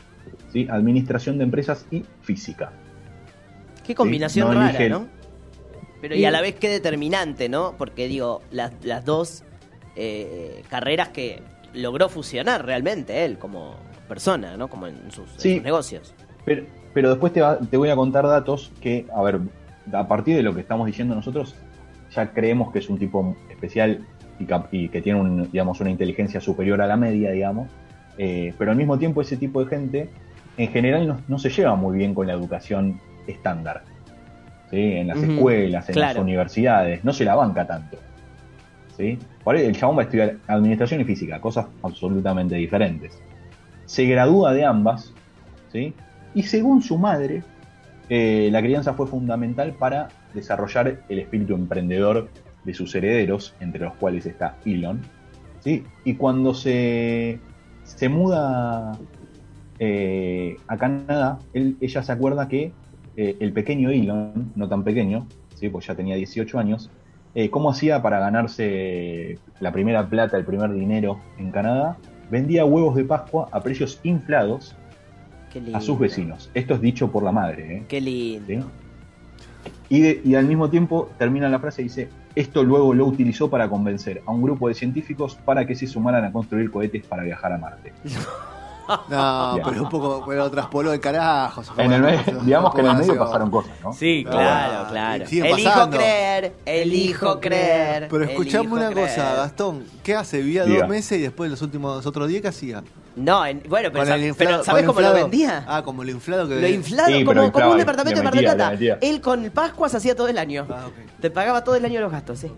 ¿sí? 0.53 0.67
Administración 0.71 1.39
de 1.39 1.45
Empresas 1.45 1.87
y 1.91 2.05
Física. 2.23 2.73
Qué 3.87 3.95
combinación 3.95 4.49
no 4.49 4.55
rara, 4.55 4.89
¿no? 4.89 5.07
Pero 6.01 6.15
y 6.15 6.25
a 6.25 6.31
la 6.31 6.41
vez 6.41 6.55
qué 6.57 6.69
determinante, 6.69 7.49
¿no? 7.49 7.75
Porque 7.79 8.07
digo, 8.09 8.43
las, 8.51 8.73
las 8.85 9.05
dos 9.05 9.45
eh, 9.97 10.63
carreras 10.69 11.09
que 11.09 11.41
logró 11.75 12.09
fusionar 12.09 12.65
realmente 12.67 13.25
él 13.25 13.39
como 13.39 13.77
persona, 14.09 14.57
¿no? 14.57 14.69
Como 14.69 14.87
en 14.87 15.11
sus, 15.11 15.31
en 15.35 15.41
sus 15.57 15.63
negocios. 15.63 16.15
Pero, 16.45 16.65
pero 16.93 17.11
después 17.11 17.33
te, 17.33 17.41
va- 17.41 17.59
te 17.59 17.77
voy 17.77 17.89
a 17.91 17.97
contar 17.97 18.27
datos 18.27 18.73
que, 18.81 19.07
a 19.15 19.23
ver, 19.23 19.41
a 19.93 20.07
partir 20.07 20.37
de 20.37 20.43
lo 20.43 20.55
que 20.55 20.61
estamos 20.61 20.87
diciendo 20.87 21.15
nosotros, 21.15 21.55
ya 22.15 22.33
creemos 22.33 22.73
que 22.73 22.79
es 22.81 22.89
un 22.89 22.99
tipo 22.99 23.37
especial 23.51 24.07
y 24.71 24.89
que 24.89 25.01
tiene 25.01 25.19
un, 25.21 25.51
digamos, 25.51 25.81
una 25.81 25.91
inteligencia 25.91 26.41
superior 26.41 26.81
a 26.83 26.87
la 26.87 26.97
media, 26.97 27.31
digamos. 27.31 27.71
Eh, 28.19 28.55
pero 28.59 28.71
al 28.71 28.77
mismo 28.77 28.99
tiempo 28.99 29.21
ese 29.21 29.37
tipo 29.37 29.63
de 29.63 29.69
gente 29.69 30.09
en 30.57 30.69
general 30.69 31.07
no, 31.07 31.21
no 31.29 31.39
se 31.39 31.51
lleva 31.51 31.77
muy 31.77 31.99
bien 31.99 32.15
con 32.15 32.27
la 32.27 32.33
educación 32.33 33.01
estándar. 33.27 33.83
¿sí? 34.71 34.93
En 34.93 35.09
las 35.09 35.19
escuelas, 35.19 35.89
en 35.89 35.99
las 35.99 36.17
universidades, 36.17 37.05
no 37.05 37.13
se 37.13 37.25
la 37.25 37.35
banca 37.35 37.67
tanto. 37.67 37.99
¿sí? 38.97 39.19
Por 39.45 39.57
ahí 39.57 39.67
el 39.67 39.77
chabón 39.77 39.99
va 39.99 40.03
a 40.03 40.05
estudiar 40.05 40.37
administración 40.47 41.01
y 41.01 41.05
física, 41.05 41.41
cosas 41.41 41.67
absolutamente 41.83 42.57
diferentes. 42.57 43.21
Se 43.85 44.05
gradúa 44.07 44.53
de 44.53 44.65
ambas, 44.65 45.13
¿sí? 45.73 45.95
y 46.35 46.43
según 46.43 46.83
su 46.83 46.99
madre, 46.99 47.43
eh, 48.09 48.49
la 48.51 48.61
crianza 48.61 48.95
fue 48.95 49.07
fundamental 49.07 49.75
para 49.75 50.09
desarrollar 50.35 51.03
el 51.09 51.19
espíritu 51.19 51.55
emprendedor 51.55 52.29
de 52.65 52.75
sus 52.75 52.95
herederos, 52.95 53.55
entre 53.61 53.85
los 53.85 53.95
cuales 53.95 54.27
está 54.27 54.57
Elon. 54.65 55.03
¿sí? 55.61 55.85
Y 56.05 56.15
cuando 56.15 56.55
se, 56.55 57.39
se 57.87 58.09
muda 58.09 58.99
eh, 59.79 60.57
a 60.69 60.77
Canadá, 60.77 61.39
él- 61.53 61.77
ella 61.81 62.03
se 62.03 62.13
acuerda 62.13 62.49
que 62.49 62.73
eh, 63.17 63.37
el 63.41 63.53
pequeño 63.53 63.91
Elon, 63.91 64.53
no 64.55 64.69
tan 64.69 64.85
pequeño, 64.85 65.27
¿sí? 65.55 65.69
pues 65.69 65.87
ya 65.87 65.95
tenía 65.95 66.17
18 66.17 66.59
años, 66.59 66.91
eh, 67.35 67.51
¿cómo 67.51 67.71
hacía 67.71 68.03
para 68.03 68.19
ganarse 68.19 69.39
la 69.61 69.73
primera 69.73 70.09
plata, 70.09 70.37
el 70.37 70.45
primer 70.45 70.73
dinero 70.73 71.21
en 71.39 71.51
Canadá? 71.51 71.97
Vendía 72.31 72.65
huevos 72.65 72.95
de 72.97 73.05
Pascua 73.05 73.49
a 73.53 73.63
precios 73.63 74.01
inflados 74.03 74.75
a 75.77 75.81
sus 75.81 75.99
vecinos. 75.99 76.51
Esto 76.55 76.75
es 76.75 76.81
dicho 76.81 77.11
por 77.11 77.23
la 77.23 77.33
madre. 77.33 77.85
Qué 77.89 78.01
lindo. 78.01 78.47
¿Sí? 78.47 78.61
Y, 79.89 80.01
de- 80.01 80.21
y 80.25 80.35
al 80.35 80.47
mismo 80.47 80.69
tiempo 80.69 81.09
termina 81.19 81.49
la 81.49 81.59
frase 81.61 81.83
y 81.83 81.85
dice, 81.85 82.09
esto 82.37 82.63
luego 82.63 82.95
lo 82.95 83.07
utilizó 83.07 83.51
para 83.51 83.69
convencer 83.69 84.23
a 84.27 84.31
un 84.31 84.43
grupo 84.43 84.69
de 84.69 84.75
científicos 84.75 85.37
para 85.45 85.67
que 85.67 85.75
se 85.75 85.87
sumaran 85.87 86.25
a 86.25 86.33
construir 86.33 86.71
cohetes 86.71 87.05
para 87.07 87.25
viajar 87.25 87.53
a 87.53 87.59
Marte. 87.59 87.93
No, 89.09 89.59
pero 89.65 89.83
un 89.83 89.89
poco, 89.89 90.25
pero 90.27 90.51
traspoló 90.51 90.93
el 90.93 91.01
carajo. 91.01 91.63
En 91.77 91.93
el 91.93 92.03
medio- 92.03 92.41
digamos 92.43 92.75
que 92.75 92.81
en 92.81 92.87
el 92.87 92.97
medio 92.97 93.19
pasaron 93.19 93.51
cosas, 93.51 93.73
¿no? 93.83 93.93
Sí, 93.93 94.25
claro, 94.29 94.89
claro. 94.91 95.25
Elijo 95.31 95.91
creer, 95.91 96.55
elijo 96.65 97.41
creer. 97.41 98.09
Pero 98.11 98.25
escuchame 98.25 98.69
una 98.73 98.91
cosa. 98.93 99.35
Gastón. 99.37 99.85
¿Qué 100.03 100.15
hace? 100.15 100.39
Vivía 100.43 100.65
Diga. 100.65 100.81
dos 100.81 100.89
meses 100.89 101.19
y 101.19 101.23
después 101.23 101.51
los 101.51 101.61
últimos 101.63 102.05
otros 102.07 102.29
días, 102.29 102.43
¿qué 102.43 102.49
hacía? 102.49 102.83
No, 103.17 103.45
en- 103.47 103.63
bueno, 103.69 103.89
pero, 103.91 104.05
Con 104.05 104.13
el 104.13 104.21
sa- 104.21 104.27
inflado- 104.27 104.37
pero 104.37 104.57
con 104.59 104.65
¿sabes 104.67 104.83
el 104.83 104.87
cómo 104.89 105.01
lo 105.01 105.13
vendía? 105.15 105.65
Ah, 105.67 105.83
como 105.83 106.05
lo 106.05 106.11
inflado 106.11 106.47
que 106.49 106.61
Lo 106.61 106.69
inflado, 106.69 107.09
Sí, 107.09 107.25
como, 107.25 107.43
un 107.45 107.79
departamento 107.79 108.21
de 108.21 108.25
Mar 108.25 108.33
Plata. 108.35 108.73
Él 109.01 109.21
con 109.23 109.51
Pascuas 109.51 109.95
hacía 109.95 110.15
todo 110.15 110.29
el 110.29 110.37
año. 110.39 110.67
Ah, 110.71 110.85
ok. 110.87 111.21
Te 111.21 111.31
pagaba 111.31 111.65
todo 111.65 111.75
el 111.77 111.85
año 111.85 112.01
los 112.01 112.13
gastos, 112.13 112.39
sí. 112.41 112.53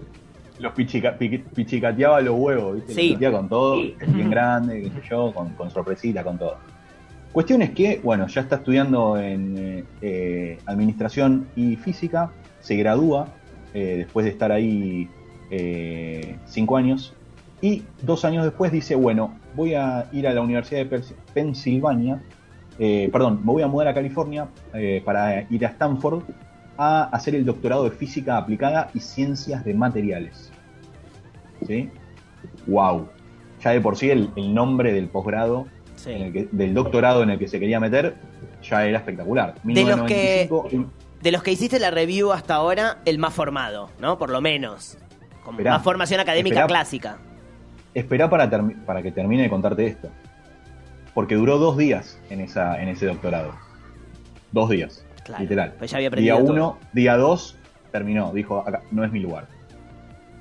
Los 0.58 0.72
pichica- 0.74 1.16
pichicateaba 1.16 2.20
los 2.20 2.34
huevos, 2.38 2.76
¿viste? 2.76 2.94
Sí. 2.94 3.16
Los 3.20 3.32
con 3.32 3.48
todo, 3.48 3.76
bien 4.14 4.30
grande, 4.30 4.82
qué 4.82 4.88
sé 4.90 5.08
yo, 5.08 5.32
con, 5.32 5.50
con 5.54 5.70
sorpresita, 5.70 6.24
con 6.24 6.38
todo. 6.38 6.56
Cuestión 7.32 7.62
es 7.62 7.70
que, 7.70 8.00
bueno, 8.02 8.26
ya 8.26 8.40
está 8.40 8.56
estudiando 8.56 9.16
en 9.18 9.54
eh, 9.56 9.84
eh, 10.00 10.58
administración 10.66 11.46
y 11.54 11.76
física, 11.76 12.32
se 12.60 12.74
gradúa 12.76 13.28
eh, 13.74 13.94
después 13.98 14.24
de 14.24 14.30
estar 14.30 14.50
ahí 14.50 15.08
eh, 15.50 16.36
cinco 16.46 16.76
años 16.76 17.14
y 17.60 17.82
dos 18.02 18.24
años 18.24 18.44
después 18.44 18.72
dice, 18.72 18.94
bueno, 18.96 19.38
voy 19.54 19.74
a 19.74 20.06
ir 20.12 20.26
a 20.26 20.32
la 20.32 20.40
Universidad 20.40 20.80
de 20.84 20.90
Pens- 20.90 21.14
Pensilvania, 21.34 22.20
perdón, 23.12 23.40
me 23.44 23.52
voy 23.52 23.62
a 23.62 23.66
mudar 23.68 23.88
a 23.88 23.94
California 23.94 24.48
para 25.04 25.42
ir 25.50 25.66
a 25.66 25.68
Stanford 25.70 26.22
a 26.78 27.04
hacer 27.04 27.34
el 27.34 27.44
doctorado 27.44 27.84
de 27.84 27.90
física 27.90 28.36
aplicada 28.38 28.90
y 28.94 29.00
ciencias 29.00 29.64
de 29.64 29.74
materiales. 29.74 30.50
¿Sí? 31.66 31.90
¡Wow! 32.66 33.08
Ya 33.62 33.70
de 33.72 33.80
por 33.80 33.96
sí 33.96 34.10
el, 34.10 34.30
el 34.36 34.54
nombre 34.54 34.92
del 34.92 35.08
posgrado, 35.08 35.66
Sí. 35.96 36.12
en 36.12 36.22
el 36.22 36.32
que- 36.32 36.48
del 36.52 36.72
doctorado 36.74 37.24
en 37.24 37.30
el 37.30 37.38
que 37.40 37.48
se 37.48 37.58
quería 37.58 37.80
meter, 37.80 38.14
ya 38.62 38.86
era 38.86 38.98
espectacular. 38.98 39.54
De 39.64 39.82
los 39.84 40.02
que- 40.04 40.46
1995, 40.48 40.92
De 41.20 41.32
los 41.32 41.42
que 41.42 41.50
hiciste 41.50 41.80
la 41.80 41.90
review 41.90 42.30
hasta 42.32 42.54
ahora, 42.54 42.98
el 43.04 43.18
más 43.18 43.34
formado, 43.34 43.90
¿no? 44.00 44.16
Por 44.18 44.30
lo 44.30 44.40
menos. 44.40 44.96
Con 45.44 45.54
Esperá, 45.54 45.72
más 45.72 45.82
formación 45.82 46.20
académica 46.20 46.60
esperá. 46.60 46.66
clásica. 46.68 47.18
Esperá 47.94 48.30
para, 48.30 48.48
para 48.86 49.02
que 49.02 49.10
termine 49.10 49.42
de 49.42 49.50
contarte 49.50 49.84
esto. 49.88 50.08
Porque 51.14 51.34
duró 51.34 51.58
dos 51.58 51.76
días 51.76 52.20
en, 52.30 52.40
esa, 52.40 52.80
en 52.80 52.88
ese 52.90 53.06
doctorado. 53.06 53.52
Dos 54.52 54.70
días, 54.70 55.04
Claro, 55.28 55.42
literal. 55.42 55.74
pues 55.78 55.90
ya 55.90 55.96
había 55.98 56.10
día 56.10 56.34
uno, 56.52 56.78
día 56.92 57.16
dos, 57.16 57.56
terminó. 57.92 58.32
Dijo, 58.32 58.60
acá 58.66 58.82
no 58.90 59.04
es 59.04 59.12
mi 59.12 59.20
lugar. 59.20 59.46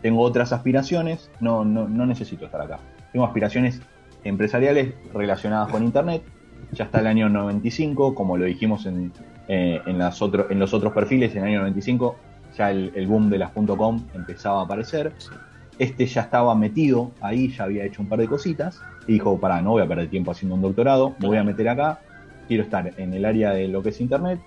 Tengo 0.01 0.21
otras 0.21 0.53
aspiraciones, 0.53 1.29
no, 1.39 1.65
no, 1.65 1.87
no 1.87 2.05
necesito 2.05 2.45
estar 2.45 2.61
acá. 2.61 2.79
Tengo 3.11 3.25
aspiraciones 3.25 3.81
empresariales 4.23 4.93
relacionadas 5.13 5.69
con 5.69 5.83
Internet. 5.83 6.21
Ya 6.71 6.85
está 6.85 6.99
el 6.99 7.07
año 7.07 7.29
95, 7.29 8.13
como 8.13 8.37
lo 8.37 8.45
dijimos 8.45 8.85
en, 8.85 9.11
eh, 9.47 9.79
en, 9.85 9.97
las 9.97 10.21
otro- 10.21 10.47
en 10.51 10.59
los 10.59 10.73
otros 10.73 10.93
perfiles, 10.93 11.31
en 11.35 11.39
el 11.43 11.47
año 11.49 11.59
95 11.59 12.15
ya 12.57 12.71
el, 12.71 12.91
el 12.95 13.07
boom 13.07 13.29
de 13.29 13.37
las 13.37 13.51
.com 13.51 14.03
empezaba 14.13 14.61
a 14.61 14.63
aparecer. 14.65 15.13
Este 15.79 16.05
ya 16.07 16.21
estaba 16.21 16.55
metido 16.55 17.11
ahí, 17.21 17.49
ya 17.49 17.65
había 17.65 17.85
hecho 17.85 18.01
un 18.01 18.09
par 18.09 18.19
de 18.19 18.27
cositas. 18.27 18.81
Y 19.07 19.13
dijo, 19.13 19.39
pará, 19.39 19.61
no 19.61 19.71
voy 19.71 19.83
a 19.83 19.87
perder 19.87 20.09
tiempo 20.09 20.31
haciendo 20.31 20.55
un 20.55 20.61
doctorado, 20.61 21.15
me 21.19 21.27
voy 21.27 21.37
a 21.37 21.43
meter 21.43 21.69
acá. 21.69 21.99
Quiero 22.47 22.63
estar 22.63 22.91
en 22.97 23.13
el 23.13 23.25
área 23.25 23.51
de 23.51 23.67
lo 23.67 23.81
que 23.83 23.89
es 23.89 24.01
Internet, 24.01 24.39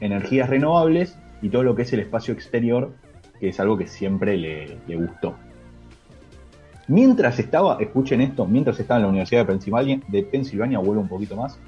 energías 0.00 0.48
renovables 0.48 1.18
y 1.42 1.48
todo 1.48 1.62
lo 1.62 1.74
que 1.74 1.82
es 1.82 1.92
el 1.92 2.00
espacio 2.00 2.34
exterior, 2.34 2.92
que 3.40 3.48
es 3.48 3.60
algo 3.60 3.76
que 3.76 3.86
siempre 3.86 4.36
le, 4.36 4.78
gustó. 4.96 5.36
Mientras 6.88 7.38
estaba, 7.38 7.76
escuchen 7.80 8.20
esto, 8.20 8.46
mientras 8.46 8.80
estaba 8.80 8.98
en 8.98 9.02
la 9.02 9.08
Universidad 9.08 9.42
de 9.42 9.46
Pensilvania, 10.22 10.78
de 10.78 10.84
vuelvo 10.84 11.02
un 11.02 11.08
poquito 11.08 11.36
más, 11.36 11.58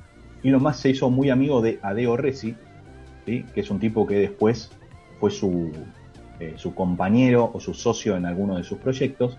Elon 0.42 0.62
Musk 0.62 0.76
se 0.76 0.90
hizo 0.90 1.10
muy 1.10 1.30
amigo 1.30 1.60
de 1.60 1.78
Adeo 1.82 2.16
Resi, 2.16 2.56
¿sí? 3.26 3.44
que 3.54 3.60
es 3.60 3.70
un 3.70 3.78
tipo 3.78 4.06
que 4.06 4.14
después 4.14 4.70
fue 5.18 5.30
su, 5.30 5.70
eh, 6.40 6.54
su 6.56 6.75
compañero 6.75 7.50
o 7.52 7.60
su 7.60 7.75
socio 7.75 8.16
en 8.16 8.25
alguno 8.25 8.56
de 8.56 8.64
sus 8.64 8.78
proyectos. 8.78 9.37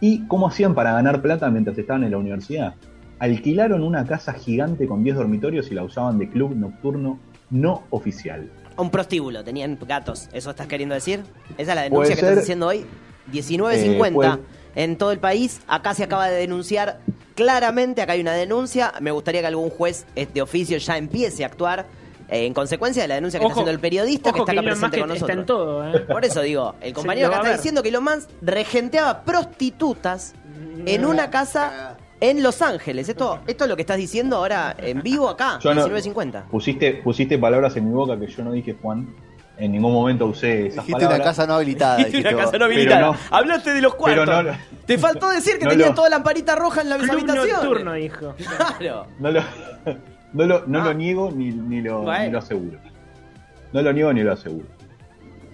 ¿Y 0.00 0.26
cómo 0.26 0.48
hacían 0.48 0.74
para 0.74 0.92
ganar 0.92 1.22
plata 1.22 1.48
mientras 1.50 1.78
estaban 1.78 2.02
en 2.02 2.10
la 2.10 2.18
universidad? 2.18 2.74
Alquilaron 3.20 3.84
una 3.84 4.04
casa 4.04 4.32
gigante 4.32 4.88
con 4.88 5.04
10 5.04 5.16
dormitorios 5.16 5.70
y 5.70 5.74
la 5.74 5.84
usaban 5.84 6.18
de 6.18 6.28
club 6.28 6.56
nocturno 6.56 7.20
no 7.50 7.84
oficial. 7.90 8.48
Un 8.76 8.90
prostíbulo, 8.90 9.44
tenían 9.44 9.78
gatos. 9.86 10.28
¿Eso 10.32 10.50
estás 10.50 10.66
queriendo 10.66 10.94
decir? 10.94 11.22
Esa 11.58 11.72
es 11.72 11.76
la 11.76 11.82
denuncia 11.82 12.14
que 12.14 12.20
estás 12.22 12.38
haciendo 12.38 12.66
hoy. 12.68 12.86
19.50 13.32 13.74
Eh, 13.74 14.12
puede- 14.12 14.38
en 14.76 14.96
todo 14.96 15.12
el 15.12 15.18
país. 15.18 15.60
Acá 15.66 15.94
se 15.94 16.04
acaba 16.04 16.28
de 16.28 16.36
denunciar 16.38 17.00
claramente. 17.34 18.02
Acá 18.02 18.12
hay 18.12 18.20
una 18.20 18.32
denuncia. 18.32 18.92
Me 19.00 19.10
gustaría 19.10 19.40
que 19.40 19.46
algún 19.48 19.70
juez 19.70 20.06
eh, 20.16 20.26
de 20.32 20.42
oficio 20.42 20.78
ya 20.78 20.96
empiece 20.96 21.44
a 21.44 21.48
actuar 21.48 21.86
eh, 22.28 22.46
en 22.46 22.54
consecuencia 22.54 23.02
de 23.02 23.08
la 23.08 23.16
denuncia 23.16 23.38
que 23.40 23.44
está 23.46 23.52
haciendo 23.54 23.72
el 23.72 23.80
periodista 23.80 24.32
que 24.32 24.38
está 24.38 24.52
acá 24.52 24.60
Elon 24.60 24.64
presente 24.64 24.96
Musk 24.98 25.00
con 25.00 25.10
está 25.16 25.26
nosotros. 25.26 25.38
en 25.40 25.46
todo, 25.46 25.94
¿eh? 25.96 26.00
Por 26.12 26.24
eso 26.24 26.40
digo, 26.42 26.74
el 26.80 26.92
compañero 26.94 27.28
lo 27.28 27.34
acá 27.34 27.42
está 27.46 27.56
diciendo 27.56 27.82
que 27.82 27.88
Elon 27.88 28.04
Musk 28.04 28.30
regenteaba 28.40 29.22
prostitutas 29.24 30.34
en 30.86 31.04
una 31.04 31.28
casa 31.30 31.96
en 32.20 32.42
Los 32.42 32.60
Ángeles. 32.62 33.08
Esto, 33.08 33.40
esto 33.46 33.64
es 33.64 33.70
lo 33.70 33.76
que 33.76 33.82
estás 33.82 33.96
diciendo 33.96 34.36
ahora 34.36 34.74
en 34.78 35.02
vivo 35.02 35.28
acá, 35.28 35.58
Yo 35.60 35.74
no- 35.74 35.86
19.50. 35.88 36.44
Pusiste, 36.50 36.92
pusiste 36.94 37.38
palabras 37.38 37.76
en 37.76 37.86
mi 37.88 37.92
boca 37.94 38.18
que 38.18 38.26
yo 38.26 38.44
no 38.44 38.52
dije, 38.52 38.76
Juan. 38.80 39.08
En 39.58 39.72
ningún 39.72 39.92
momento 39.92 40.24
usé 40.24 40.68
esas 40.68 40.86
Dijiste 40.86 40.92
palabras. 40.92 41.18
una 41.18 41.24
casa 41.24 41.46
no 41.46 41.54
habilitada. 41.54 41.96
Dijiste 41.98 42.28
una 42.28 42.44
casa 42.44 42.56
no 42.58 42.64
habilitada. 42.64 43.00
no. 43.02 43.16
Hablaste 43.30 43.74
de 43.74 43.82
los 43.82 43.94
cuartos. 43.94 44.26
No- 44.44 44.52
Te 44.86 44.96
faltó 44.96 45.28
decir 45.32 45.58
que 45.58 45.64
no 45.64 45.70
tenía 45.72 45.88
lo- 45.88 45.94
toda 45.94 46.08
lamparita 46.08 46.56
roja 46.56 46.80
en 46.80 46.88
la 46.88 46.96
Club 46.96 47.10
habitación. 47.10 47.48
nocturno, 47.62 47.92
dijo. 47.92 48.34
Claro. 48.78 49.06
No 49.18 49.30
lo, 49.30 49.42
no 50.32 50.46
lo, 50.46 50.66
no 50.66 50.80
Ah. 50.80 50.84
lo 50.86 50.94
niego 50.94 51.30
ni, 51.34 51.50
ni 51.50 51.82
lo, 51.82 52.02
Bueno. 52.02 52.24
ni 52.24 52.30
lo 52.30 52.38
aseguro. 52.38 52.78
No 53.74 53.82
lo 53.82 53.92
niego 53.92 54.12
ni 54.14 54.22
lo 54.22 54.32
aseguro. 54.32 54.66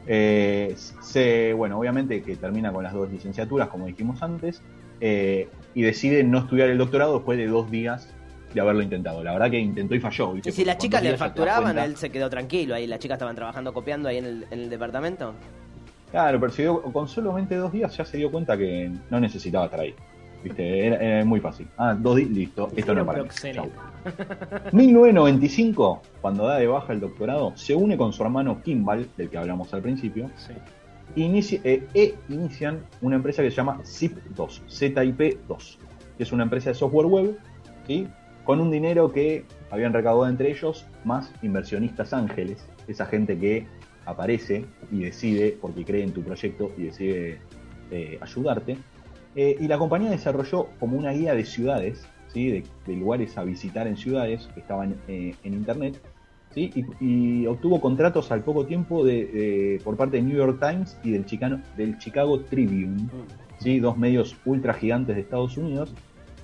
Eh, 0.07 0.77
se, 1.03 1.53
bueno, 1.55 1.79
obviamente 1.79 2.23
que 2.23 2.37
termina 2.37 2.73
con 2.73 2.85
las 2.85 2.93
dos 2.93 3.11
licenciaturas, 3.11 3.69
como 3.69 3.87
dijimos 3.87 4.23
antes, 4.23 4.63
eh, 5.01 5.49
y 5.77 5.83
decide 5.83 6.25
no 6.25 6.39
estudiar 6.39 6.71
el 6.71 6.79
doctorado 6.79 7.15
después 7.15 7.37
de 7.39 7.47
dos 7.47 7.71
días 7.71 8.13
de 8.55 8.61
haberlo 8.61 8.83
intentado. 8.83 9.23
La 9.23 9.33
verdad 9.35 9.51
que 9.51 9.59
intentó 9.61 9.95
y 9.95 10.01
falló. 10.01 10.33
¿viste? 10.33 10.49
Y 10.49 10.53
si 10.53 10.65
las 10.65 10.79
chicas 10.79 11.03
le 11.03 11.17
facturaban, 11.17 11.65
cuenta. 11.65 11.85
él 11.85 11.97
se 11.97 12.09
quedó 12.11 12.31
tranquilo. 12.31 12.75
Ahí 12.75 12.87
las 12.87 12.99
chicas 12.99 13.17
estaban 13.17 13.37
trabajando 13.37 13.75
copiando 13.75 14.09
ahí 14.09 14.17
en 14.17 14.25
el, 14.25 14.47
en 14.51 14.61
el 14.61 14.71
departamento. 14.71 15.35
Claro, 16.11 16.41
pero 16.41 16.51
se 16.53 16.63
dio- 16.63 16.81
con 16.81 17.07
solamente 17.07 17.57
dos 17.57 17.71
días 17.73 17.95
ya 17.97 18.05
se 18.07 18.17
dio 18.17 18.31
cuenta 18.31 18.57
que 18.57 18.91
no 19.11 19.21
necesitaba 19.21 19.67
estar 19.67 19.81
ahí. 19.81 19.95
¿Viste? 20.43 20.87
Era, 20.87 20.97
era 20.97 21.25
muy 21.25 21.41
fácil. 21.41 21.67
Ah, 21.77 21.95
dos 21.99 22.17
días, 22.17 22.31
listo. 22.31 22.71
Esto 22.75 22.95
no 22.95 23.01
es 23.03 23.07
para 23.07 23.19
mí. 23.19 23.25
Proxeneta. 23.25 23.63
Chau. 23.63 24.71
1995, 24.73 26.03
cuando 26.23 26.47
da 26.47 26.57
de 26.59 26.67
baja 26.69 26.93
el 26.93 27.01
doctorado, 27.01 27.53
se 27.57 27.75
une 27.75 27.97
con 27.97 28.13
su 28.13 28.23
hermano 28.23 28.63
Kimball, 28.63 29.09
del 29.17 29.29
que 29.29 29.37
hablamos 29.39 29.73
al 29.75 29.83
principio, 29.83 30.31
Sí. 30.37 30.53
Eh, 31.17 31.87
e 31.95 32.15
inician 32.29 32.85
una 33.01 33.17
empresa 33.17 33.43
que 33.43 33.51
se 33.51 33.57
llama 33.57 33.81
ZIP2, 33.83 34.61
ZIP2, 34.69 35.77
que 36.17 36.23
es 36.23 36.33
una 36.33 36.43
empresa 36.43 36.71
de 36.71 36.75
software 36.75 37.07
web, 37.07 37.39
¿sí? 37.87 38.07
con 38.45 38.61
un 38.61 38.71
dinero 38.71 39.11
que 39.11 39.45
habían 39.71 39.93
recaudado 39.93 40.29
entre 40.29 40.51
ellos, 40.51 40.87
más 41.05 41.33
inversionistas 41.43 42.13
ángeles, 42.13 42.69
esa 42.87 43.07
gente 43.07 43.39
que 43.39 43.67
aparece 44.05 44.67
y 44.93 45.05
decide, 45.05 45.57
porque 45.61 45.85
cree 45.85 46.05
en 46.05 46.13
tu 46.13 46.23
proyecto 46.23 46.71
y 46.77 46.85
decide 46.85 47.41
eh, 47.91 48.19
ayudarte. 48.21 48.77
Eh, 49.35 49.57
y 49.59 49.67
la 49.69 49.79
compañía 49.79 50.11
desarrolló 50.11 50.69
como 50.79 50.97
una 50.99 51.13
guía 51.13 51.35
de 51.35 51.45
ciudades, 51.45 52.07
¿sí? 52.29 52.63
de, 52.87 52.95
lugares 52.95 53.37
a 53.39 53.45
visitar 53.45 53.87
en 53.87 53.97
ciudades 53.97 54.49
que 54.55 54.61
estaban 54.61 54.97
en 55.09 55.35
internet, 55.45 56.01
¿sí? 56.57 56.73
y, 57.01 57.43
y 57.43 57.47
obtuvo 57.47 57.81
contratos 57.81 58.33
al 58.33 58.41
poco 58.43 58.65
tiempo 58.67 59.05
de, 59.05 59.27
de- 59.27 59.81
por 59.85 59.97
parte 59.97 60.17
de 60.17 60.23
New 60.23 60.37
York 60.37 60.59
Times 60.59 60.99
y 61.05 61.11
del, 61.13 61.25
Chicano, 61.27 61.61
del 61.77 61.99
Chicago 61.99 62.41
Tribune, 62.41 63.09
¿sí? 63.59 63.79
dos 63.79 63.97
medios 63.99 64.35
ultra 64.47 64.73
gigantes 64.75 65.15
de 65.15 65.23
Estados 65.23 65.57
Unidos, 65.59 65.93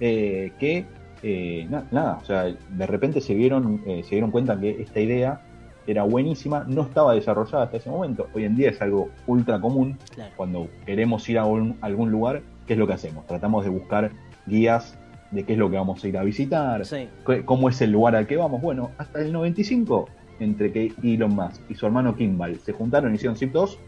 eh, 0.01 0.53
que 0.61 0.85
eh, 1.23 1.67
na- 1.71 1.87
nada, 1.91 2.19
o 2.21 2.25
sea, 2.25 2.45
de 2.45 2.87
repente 2.87 3.21
se 3.21 3.35
vieron, 3.35 3.81
eh, 3.87 4.03
se 4.05 4.11
dieron 4.11 4.31
cuenta 4.31 4.59
que 4.61 4.83
esta 4.83 5.01
idea 5.01 5.41
era 5.87 6.03
buenísima, 6.05 6.65
no 6.69 6.83
estaba 6.83 7.15
desarrollada 7.15 7.65
hasta 7.65 7.77
ese 7.79 7.91
momento. 7.91 8.29
Hoy 8.35 8.45
en 8.45 8.55
día 8.55 8.71
es 8.71 8.81
algo 8.83 9.09
ultra 9.27 9.61
común. 9.61 9.99
Claro. 10.15 10.33
Cuando 10.37 10.69
queremos 10.87 11.29
ir 11.29 11.39
a 11.39 11.45
un- 11.45 11.77
algún 11.81 12.11
lugar, 12.13 12.43
¿qué 12.67 12.75
es 12.75 12.79
lo 12.79 12.87
que 12.87 12.93
hacemos? 12.93 13.27
Tratamos 13.27 13.65
de 13.65 13.71
buscar 13.71 14.11
guías 14.47 14.97
de 15.33 15.45
qué 15.45 15.55
es 15.55 15.59
lo 15.59 15.69
que 15.71 15.77
vamos 15.77 16.03
a 16.05 16.09
ir 16.09 16.17
a 16.17 16.23
visitar, 16.23 16.85
Sí. 16.87 17.09
cómo 17.45 17.69
es 17.69 17.81
el 17.81 17.91
lugar 17.91 18.15
al 18.15 18.27
que 18.27 18.37
vamos. 18.37 18.63
Bueno, 18.63 18.91
hasta 18.99 19.21
el 19.21 19.33
95, 19.33 20.09
entre 20.39 20.71
que 20.71 20.93
Elon 21.03 21.35
Musk 21.35 21.63
y 21.69 21.75
su 21.75 21.87
hermano 21.87 22.15
Kimball 22.15 22.61
se 22.61 22.73
juntaron 22.73 23.13
y 23.13 23.17
hicieron 23.17 23.37
Zip2, 23.37 23.79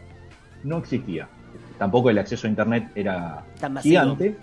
no 0.63 0.79
existía. 0.79 1.27
Tampoco 1.77 2.09
el 2.09 2.17
acceso 2.17 2.47
a 2.47 2.49
Internet 2.49 2.89
era 2.95 3.43
Tan 3.59 3.77
gigante. 3.77 4.35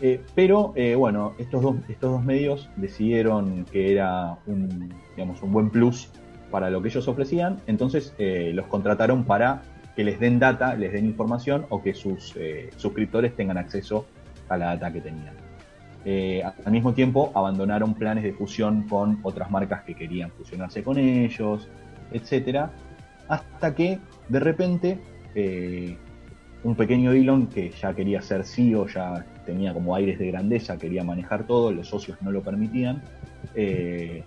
Eh, 0.00 0.20
pero 0.34 0.72
eh, 0.76 0.94
bueno, 0.94 1.34
estos 1.38 1.60
dos, 1.62 1.76
estos 1.88 2.12
dos 2.12 2.24
medios 2.24 2.68
decidieron 2.76 3.64
que 3.64 3.92
era 3.92 4.36
un, 4.46 4.92
digamos, 5.16 5.42
un 5.42 5.52
buen 5.52 5.70
plus 5.70 6.08
para 6.52 6.70
lo 6.70 6.80
que 6.80 6.88
ellos 6.88 7.08
ofrecían, 7.08 7.60
entonces 7.66 8.14
eh, 8.18 8.52
los 8.54 8.66
contrataron 8.66 9.24
para 9.24 9.62
que 9.96 10.04
les 10.04 10.20
den 10.20 10.38
data, 10.38 10.74
les 10.76 10.92
den 10.92 11.06
información 11.06 11.66
o 11.70 11.82
que 11.82 11.94
sus 11.94 12.34
eh, 12.36 12.70
suscriptores 12.76 13.34
tengan 13.34 13.58
acceso 13.58 14.06
a 14.48 14.56
la 14.56 14.66
data 14.66 14.92
que 14.92 15.00
tenían. 15.00 15.34
Eh, 16.04 16.42
al 16.42 16.72
mismo 16.72 16.94
tiempo 16.94 17.32
abandonaron 17.34 17.94
planes 17.94 18.24
de 18.24 18.32
fusión 18.32 18.82
con 18.88 19.18
otras 19.22 19.50
marcas 19.50 19.82
que 19.82 19.94
querían 19.94 20.30
fusionarse 20.30 20.82
con 20.82 20.98
ellos, 20.98 21.68
etcétera, 22.12 22.70
hasta 23.28 23.74
que 23.74 23.98
de 24.28 24.40
repente 24.40 24.98
eh, 25.34 25.96
un 26.64 26.74
pequeño 26.74 27.12
Elon 27.12 27.46
que 27.46 27.70
ya 27.70 27.94
quería 27.94 28.22
ser 28.22 28.44
CEO, 28.44 28.86
ya 28.86 29.24
tenía 29.44 29.72
como 29.72 29.94
aires 29.94 30.18
de 30.18 30.28
grandeza, 30.28 30.76
quería 30.76 31.04
manejar 31.04 31.46
todo, 31.46 31.72
los 31.72 31.88
socios 31.88 32.18
no 32.22 32.30
lo 32.30 32.42
permitían, 32.42 33.02
eh, 33.54 34.24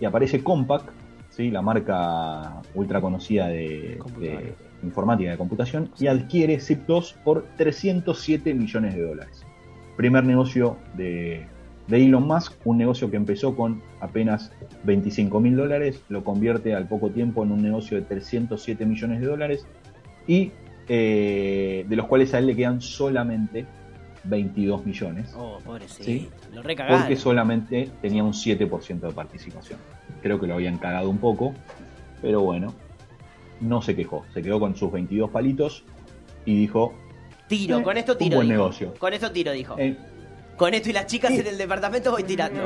y 0.00 0.04
aparece 0.04 0.42
Compaq, 0.42 0.92
¿sí? 1.30 1.50
la 1.50 1.62
marca 1.62 2.62
ultra 2.74 3.00
conocida 3.00 3.48
de, 3.48 3.98
de 4.18 4.54
informática 4.82 5.30
de 5.30 5.38
computación, 5.38 5.90
y 5.98 6.06
adquiere 6.06 6.58
Zip2 6.58 7.14
por 7.24 7.46
307 7.56 8.52
millones 8.54 8.94
de 8.94 9.02
dólares. 9.02 9.44
Primer 9.96 10.24
negocio 10.24 10.76
de, 10.96 11.46
de 11.88 12.04
Elon 12.04 12.26
Musk, 12.26 12.54
un 12.64 12.78
negocio 12.78 13.10
que 13.10 13.16
empezó 13.16 13.54
con 13.56 13.82
apenas 14.00 14.52
25 14.84 15.40
mil 15.40 15.56
dólares, 15.56 16.02
lo 16.08 16.24
convierte 16.24 16.74
al 16.74 16.86
poco 16.88 17.10
tiempo 17.10 17.44
en 17.44 17.52
un 17.52 17.62
negocio 17.62 17.96
de 17.96 18.04
307 18.04 18.84
millones 18.86 19.20
de 19.20 19.26
dólares 19.26 19.66
y 20.26 20.52
eh, 20.88 21.84
de 21.88 21.96
los 21.96 22.06
cuales 22.06 22.34
a 22.34 22.38
él 22.38 22.46
le 22.46 22.56
quedan 22.56 22.80
solamente 22.80 23.66
22 24.24 24.86
millones, 24.86 25.34
Oh, 25.36 25.58
pobrecito. 25.64 26.04
Sí. 26.04 26.28
Lo 26.54 26.62
recagaron. 26.62 27.00
porque 27.00 27.16
solamente 27.16 27.90
tenía 28.00 28.24
un 28.24 28.32
7% 28.32 29.00
de 29.00 29.12
participación. 29.12 29.78
Creo 30.22 30.40
que 30.40 30.46
lo 30.46 30.54
habían 30.54 30.78
cagado 30.78 31.10
un 31.10 31.18
poco, 31.18 31.52
pero 32.22 32.40
bueno, 32.40 32.72
no 33.60 33.82
se 33.82 33.94
quejó, 33.94 34.24
se 34.32 34.42
quedó 34.42 34.58
con 34.58 34.76
sus 34.76 34.90
22 34.90 35.30
palitos 35.30 35.84
y 36.46 36.56
dijo, 36.58 36.94
Tiro, 37.58 37.78
Eh, 37.78 37.82
con 37.82 37.96
esto 37.96 38.12
un 38.12 38.18
tiro. 38.18 38.36
buen 38.36 38.48
dijo. 38.48 38.58
negocio. 38.60 38.94
Con 38.98 39.12
esto 39.12 39.30
tiro, 39.30 39.52
dijo. 39.52 39.74
eh, 39.78 39.96
Con 40.56 40.72
esto 40.74 40.88
y 40.90 40.92
las 40.92 41.06
chicas 41.06 41.32
Sí. 41.32 41.40
en 41.40 41.46
el 41.48 41.58
departamento 41.58 42.10
voy 42.12 42.22
tirando. 42.24 42.60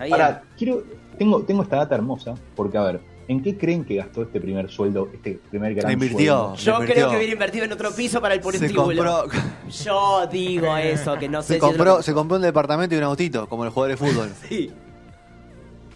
Bien. 0.00 0.12
Ahora, 0.12 0.42
quiero, 0.56 0.82
tengo, 1.18 1.42
tengo 1.42 1.62
esta 1.62 1.76
data 1.76 1.94
hermosa, 1.94 2.34
porque 2.56 2.76
a 2.78 2.82
ver, 2.82 3.00
¿en 3.28 3.42
qué 3.42 3.56
creen 3.56 3.84
que 3.84 3.96
gastó 3.96 4.22
este 4.22 4.40
primer 4.40 4.68
sueldo, 4.70 5.08
este 5.12 5.38
primer 5.50 5.74
gran 5.74 5.86
La 5.88 5.92
invirtió. 5.92 6.16
sueldo? 6.18 6.54
Yo 6.56 6.72
invirtió. 6.72 6.94
creo 6.94 7.10
que 7.10 7.16
hubiera 7.16 7.32
invertido 7.32 7.64
en 7.66 7.72
otro 7.72 7.90
piso 7.92 8.20
para 8.20 8.34
el 8.34 8.40
compró, 8.74 9.24
Yo 9.68 10.26
digo 10.26 10.76
eso, 10.76 11.16
que 11.18 11.28
no 11.28 11.42
sé 11.42 11.48
se, 11.48 11.54
si 11.54 11.60
lo 11.60 11.66
compró, 11.68 12.02
se 12.02 12.12
compró 12.14 12.36
un 12.36 12.42
departamento 12.42 12.94
y 12.94 12.98
un 12.98 13.04
autito, 13.04 13.48
como 13.48 13.64
los 13.64 13.72
jugadores 13.74 14.00
de 14.00 14.06
fútbol. 14.06 14.30
Sí. 14.48 14.70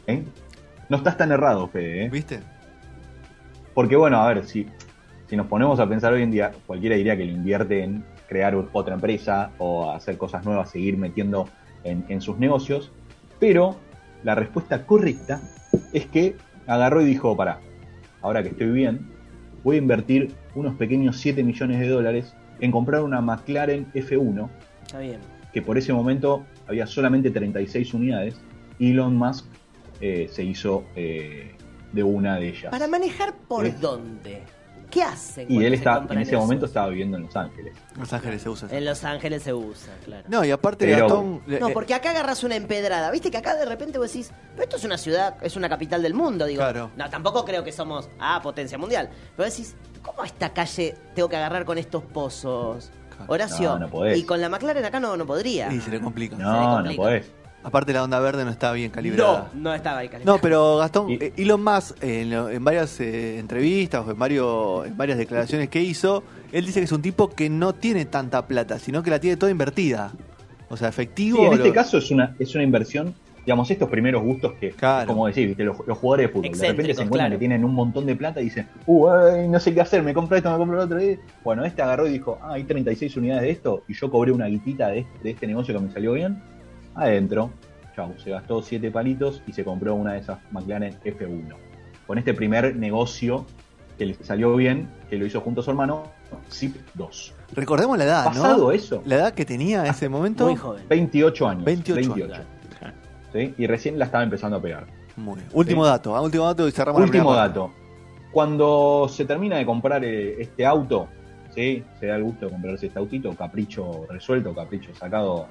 ¿Eh? 0.07 0.25
No 0.89 0.97
estás 0.97 1.17
tan 1.17 1.31
errado, 1.33 1.69
Fede, 1.69 2.05
¿eh? 2.05 2.09
¿Viste? 2.11 2.41
Porque 3.75 3.97
bueno, 3.97 4.21
a 4.21 4.29
ver, 4.33 4.45
si, 4.47 4.67
si 5.31 5.37
nos 5.37 5.47
ponemos 5.47 5.79
a 5.79 5.89
pensar 5.89 6.13
hoy 6.13 6.23
en 6.23 6.33
día, 6.33 6.51
cualquiera 6.67 6.97
diría 6.97 7.17
que 7.17 7.25
lo 7.25 7.31
invierte 7.31 7.85
en 7.85 8.03
crear 8.29 8.53
otra 8.73 8.95
empresa 8.95 9.53
o 9.59 9.89
hacer 9.93 10.19
cosas 10.19 10.45
nuevas, 10.45 10.71
seguir 10.71 10.97
metiendo 10.97 11.49
en, 11.85 12.05
en 12.09 12.21
sus 12.21 12.37
negocios, 12.39 12.91
pero 13.39 13.77
la 14.25 14.35
respuesta 14.35 14.85
correcta 14.85 15.41
es 15.93 16.07
que 16.07 16.35
agarró 16.67 17.01
y 17.01 17.05
dijo, 17.05 17.37
para, 17.37 17.61
ahora 18.23 18.43
que 18.43 18.49
estoy 18.49 18.71
bien, 18.71 19.09
voy 19.63 19.77
a 19.77 19.79
invertir 19.79 20.35
unos 20.57 20.75
pequeños 20.75 21.19
7 21.19 21.45
millones 21.45 21.79
de 21.79 21.87
dólares 21.87 22.35
en 22.59 22.73
comprar 22.73 23.03
una 23.03 23.21
McLaren 23.21 23.87
F1, 23.93 24.49
Está 24.85 24.99
bien. 24.99 25.21
que 25.53 25.63
por 25.63 25.79
ese 25.79 25.93
momento 25.93 26.45
había 26.67 26.89
solamente 26.89 27.31
36 27.31 27.95
unidades, 27.95 28.41
Elon 28.81 29.15
Musk 29.15 29.47
eh, 30.01 30.27
se 30.29 30.43
hizo 30.43 30.87
eh, 30.97 31.55
de 31.93 32.03
una 32.03 32.41
de 32.41 32.49
ellas. 32.49 32.73
Para 32.73 32.89
manejar 32.89 33.33
por 33.47 33.79
dónde. 33.79 34.43
¿Qué 34.91 35.03
hacen? 35.03 35.47
Y 35.51 35.65
él 35.65 35.71
se 35.73 35.77
está, 35.77 36.05
en 36.11 36.19
ese 36.19 36.37
momento 36.37 36.67
estaba 36.67 36.89
viviendo 36.89 37.17
en 37.17 37.25
Los 37.25 37.37
Ángeles. 37.37 37.75
Los 37.97 38.13
Ángeles 38.13 38.43
se 38.43 38.49
usa. 38.49 38.69
En 38.71 38.85
Los 38.85 39.05
Ángeles 39.05 39.43
se 39.43 39.55
usa, 39.55 39.93
claro. 40.05 40.25
No, 40.29 40.45
y 40.45 40.51
aparte 40.51 40.85
Pero- 40.87 41.07
Gastón. 41.07 41.43
No, 41.47 41.69
porque 41.71 41.95
acá 41.95 42.11
agarras 42.11 42.43
una 42.45 42.57
empedrada. 42.57 43.11
Viste 43.11 43.31
que 43.31 43.37
acá 43.39 43.55
de 43.55 43.65
repente 43.65 43.99
vos 43.99 44.13
decís, 44.13 44.33
pero 44.53 44.65
esto 44.65 44.77
es 44.77 44.85
una 44.85 44.99
ciudad, 44.99 45.37
es 45.43 45.57
una 45.57 45.69
capital 45.69 46.03
del 46.03 46.15
mundo, 46.15 46.45
digo. 46.47 46.59
Claro. 46.61 46.91
No, 46.97 47.09
tampoco 47.09 47.45
creo 47.45 47.63
que 47.63 47.73
somos, 47.73 48.09
ah, 48.19 48.41
potencia 48.43 48.77
mundial. 48.79 49.09
Pero 49.37 49.49
decís, 49.49 49.77
¿cómo 50.03 50.25
esta 50.25 50.53
calle 50.53 50.97
tengo 51.15 51.29
que 51.29 51.37
agarrar 51.37 51.65
con 51.65 51.79
estos 51.79 52.03
pozos? 52.03 52.91
Horacio, 53.27 53.73
No, 53.73 53.79
no 53.81 53.89
podés. 53.91 54.19
y 54.19 54.25
con 54.25 54.41
la 54.41 54.49
McLaren 54.49 54.83
acá 54.85 54.99
no, 54.99 55.15
no 55.17 55.27
podría. 55.27 55.71
Y 55.73 55.81
se 55.81 55.91
le 55.91 56.01
complica. 56.01 56.37
le 56.37 56.43
No, 56.43 56.53
no 56.69 56.75
complica. 56.77 57.03
podés. 57.03 57.31
Aparte 57.63 57.93
la 57.93 58.03
onda 58.03 58.19
verde 58.21 58.45
no 58.45 58.51
está 58.51 58.73
bien 58.73 58.91
calibrada. 58.91 59.51
No, 59.55 59.61
no 59.61 59.75
estaba 59.75 59.99
ahí 59.99 60.09
calibrado. 60.09 60.37
No, 60.37 60.41
pero 60.43 60.79
Gastón, 60.79 61.11
Y- 61.11 61.15
eh, 61.21 61.33
Elon 61.37 61.63
Musk, 61.63 62.03
eh, 62.03 62.23
en, 62.23 62.31
lo- 62.31 62.49
en 62.49 62.65
varias 62.65 62.99
eh, 63.01 63.39
entrevistas 63.39 64.07
o 64.07 64.11
en, 64.13 64.19
varios, 64.19 64.87
en 64.87 64.97
varias 64.97 65.19
declaraciones 65.19 65.69
que 65.69 65.83
hizo, 65.83 66.23
él 66.53 66.65
dice 66.65 66.81
que 66.81 66.85
es 66.85 66.93
un 66.93 67.03
tipo 67.03 67.29
que 67.29 67.51
no 67.51 67.75
tiene 67.75 68.07
tanta 68.07 68.47
plata, 68.47 68.79
sino 68.79 69.03
que 69.03 69.11
la 69.11 69.21
tiene 69.21 69.37
toda 69.37 69.53
invertida. 69.53 70.11
O 70.71 70.77
sea, 70.77 70.89
efectivo. 70.89 71.37
Sí, 71.39 71.45
en 71.45 71.53
este 71.53 71.69
lo- 71.69 71.75
caso 71.75 71.99
es 71.99 72.11
una, 72.11 72.35
es 72.39 72.55
una 72.55 72.65
inversión, 72.65 73.15
digamos, 73.45 73.71
estos 73.71 73.91
primeros 73.91 74.23
gustos 74.23 74.55
que, 74.55 74.71
Claro. 74.71 75.09
como 75.09 75.27
decir, 75.27 75.47
¿viste? 75.49 75.63
Los, 75.65 75.77
los 75.87 75.99
jugadores 75.99 76.29
de 76.29 76.33
fútbol, 76.33 76.43
de 76.45 76.49
repente 76.49 76.67
Excéntricos, 76.67 76.97
se 76.97 77.03
encuentran 77.03 77.27
claro. 77.29 77.35
que 77.35 77.39
tienen 77.41 77.65
un 77.65 77.75
montón 77.75 78.07
de 78.07 78.17
plata 78.17 78.41
y 78.41 78.45
dicen, 78.45 78.69
uh, 78.87 79.09
ay, 79.11 79.49
no 79.49 79.61
sé 79.61 79.75
qué 79.75 79.83
hacer, 79.83 80.03
me 80.03 80.15
compro 80.15 80.37
esto, 80.39 80.51
me 80.51 80.57
compro 80.57 80.79
lo 80.79 80.85
otro. 80.85 81.03
y- 81.03 81.19
Bueno, 81.45 81.65
este 81.67 81.83
agarró 81.83 82.07
y 82.07 82.11
dijo, 82.13 82.39
ah, 82.41 82.53
hay 82.55 82.65
36 82.65 83.17
unidades 83.19 83.43
de 83.43 83.51
esto 83.51 83.83
y 83.87 83.93
yo 83.93 84.11
cobré 84.11 84.33
una 84.33 84.47
guitita 84.47 84.89
de 84.89 85.01
este, 85.01 85.19
de 85.23 85.31
este 85.33 85.47
negocio 85.47 85.75
que 85.75 85.81
me 85.85 85.93
salió 85.93 86.13
bien. 86.15 86.41
Adentro, 86.95 87.51
chau, 87.95 88.13
se 88.19 88.31
gastó 88.31 88.63
7 88.63 88.91
palitos 88.91 89.43
y 89.47 89.53
se 89.53 89.65
compró 89.65 89.95
una 89.95 90.15
de 90.15 90.21
esas 90.21 90.39
McLaren 90.51 90.99
F1. 91.05 91.55
Con 92.07 92.19
este 92.19 92.35
primer 92.35 92.75
negocio 92.77 93.47
que 93.97 94.07
le 94.07 94.15
salió 94.15 94.55
bien, 94.57 94.89
que 95.09 95.17
lo 95.17 95.27
hizo 95.27 95.41
junto 95.41 95.61
a 95.61 95.65
su 95.65 95.71
hermano, 95.71 96.05
Zip 96.51 96.77
2. 96.95 97.35
Recordemos 97.55 97.99
la 97.99 98.05
edad, 98.05 98.25
Pasado 98.25 98.59
¿no? 98.67 98.73
eso, 98.73 99.03
La 99.05 99.17
edad 99.17 99.35
que 99.35 99.45
tenía 99.45 99.81
en 99.85 99.91
ese 99.91 100.09
momento. 100.09 100.47
Muy 100.47 100.57
joven. 100.57 100.85
28 100.89 101.49
años. 101.49 101.65
28 101.65 102.13
años. 102.15 102.41
¿sí? 103.33 103.55
Y 103.59 103.67
recién 103.67 103.99
la 103.99 104.07
estaba 104.07 104.25
empezando 104.25 104.57
a 104.57 104.63
pegar. 104.63 104.87
Muy 105.17 105.37
bien. 105.37 105.49
Último 105.53 105.85
Sí. 105.85 105.91
dato, 105.91 106.17
ah, 106.17 106.23
último 106.23 106.47
dato 106.47 106.67
y 106.67 106.73
cerramos 106.73 107.01
la 107.01 107.05
Último 107.07 107.35
parte. 107.35 107.49
dato. 107.49 107.71
Cuando 108.33 109.07
se 109.09 109.25
termina 109.25 109.57
de 109.57 109.67
comprar 109.67 110.05
eh, 110.05 110.41
este 110.41 110.65
auto, 110.65 111.09
¿sí? 111.55 111.85
se 111.99 112.07
da 112.07 112.17
el 112.17 112.23
gusto 112.25 112.47
de 112.47 112.53
comprarse 112.53 112.87
este 112.87 112.99
autito, 112.99 113.35
capricho 113.35 114.07
resuelto, 114.09 114.55
capricho 114.55 114.95
sacado 114.95 115.47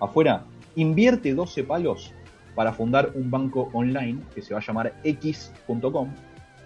afuera, 0.00 0.44
invierte 0.76 1.34
12 1.34 1.64
palos 1.64 2.12
para 2.54 2.72
fundar 2.72 3.12
un 3.14 3.30
banco 3.30 3.70
online 3.72 4.20
que 4.34 4.42
se 4.42 4.54
va 4.54 4.60
a 4.60 4.62
llamar 4.62 4.94
X.com, 5.04 6.08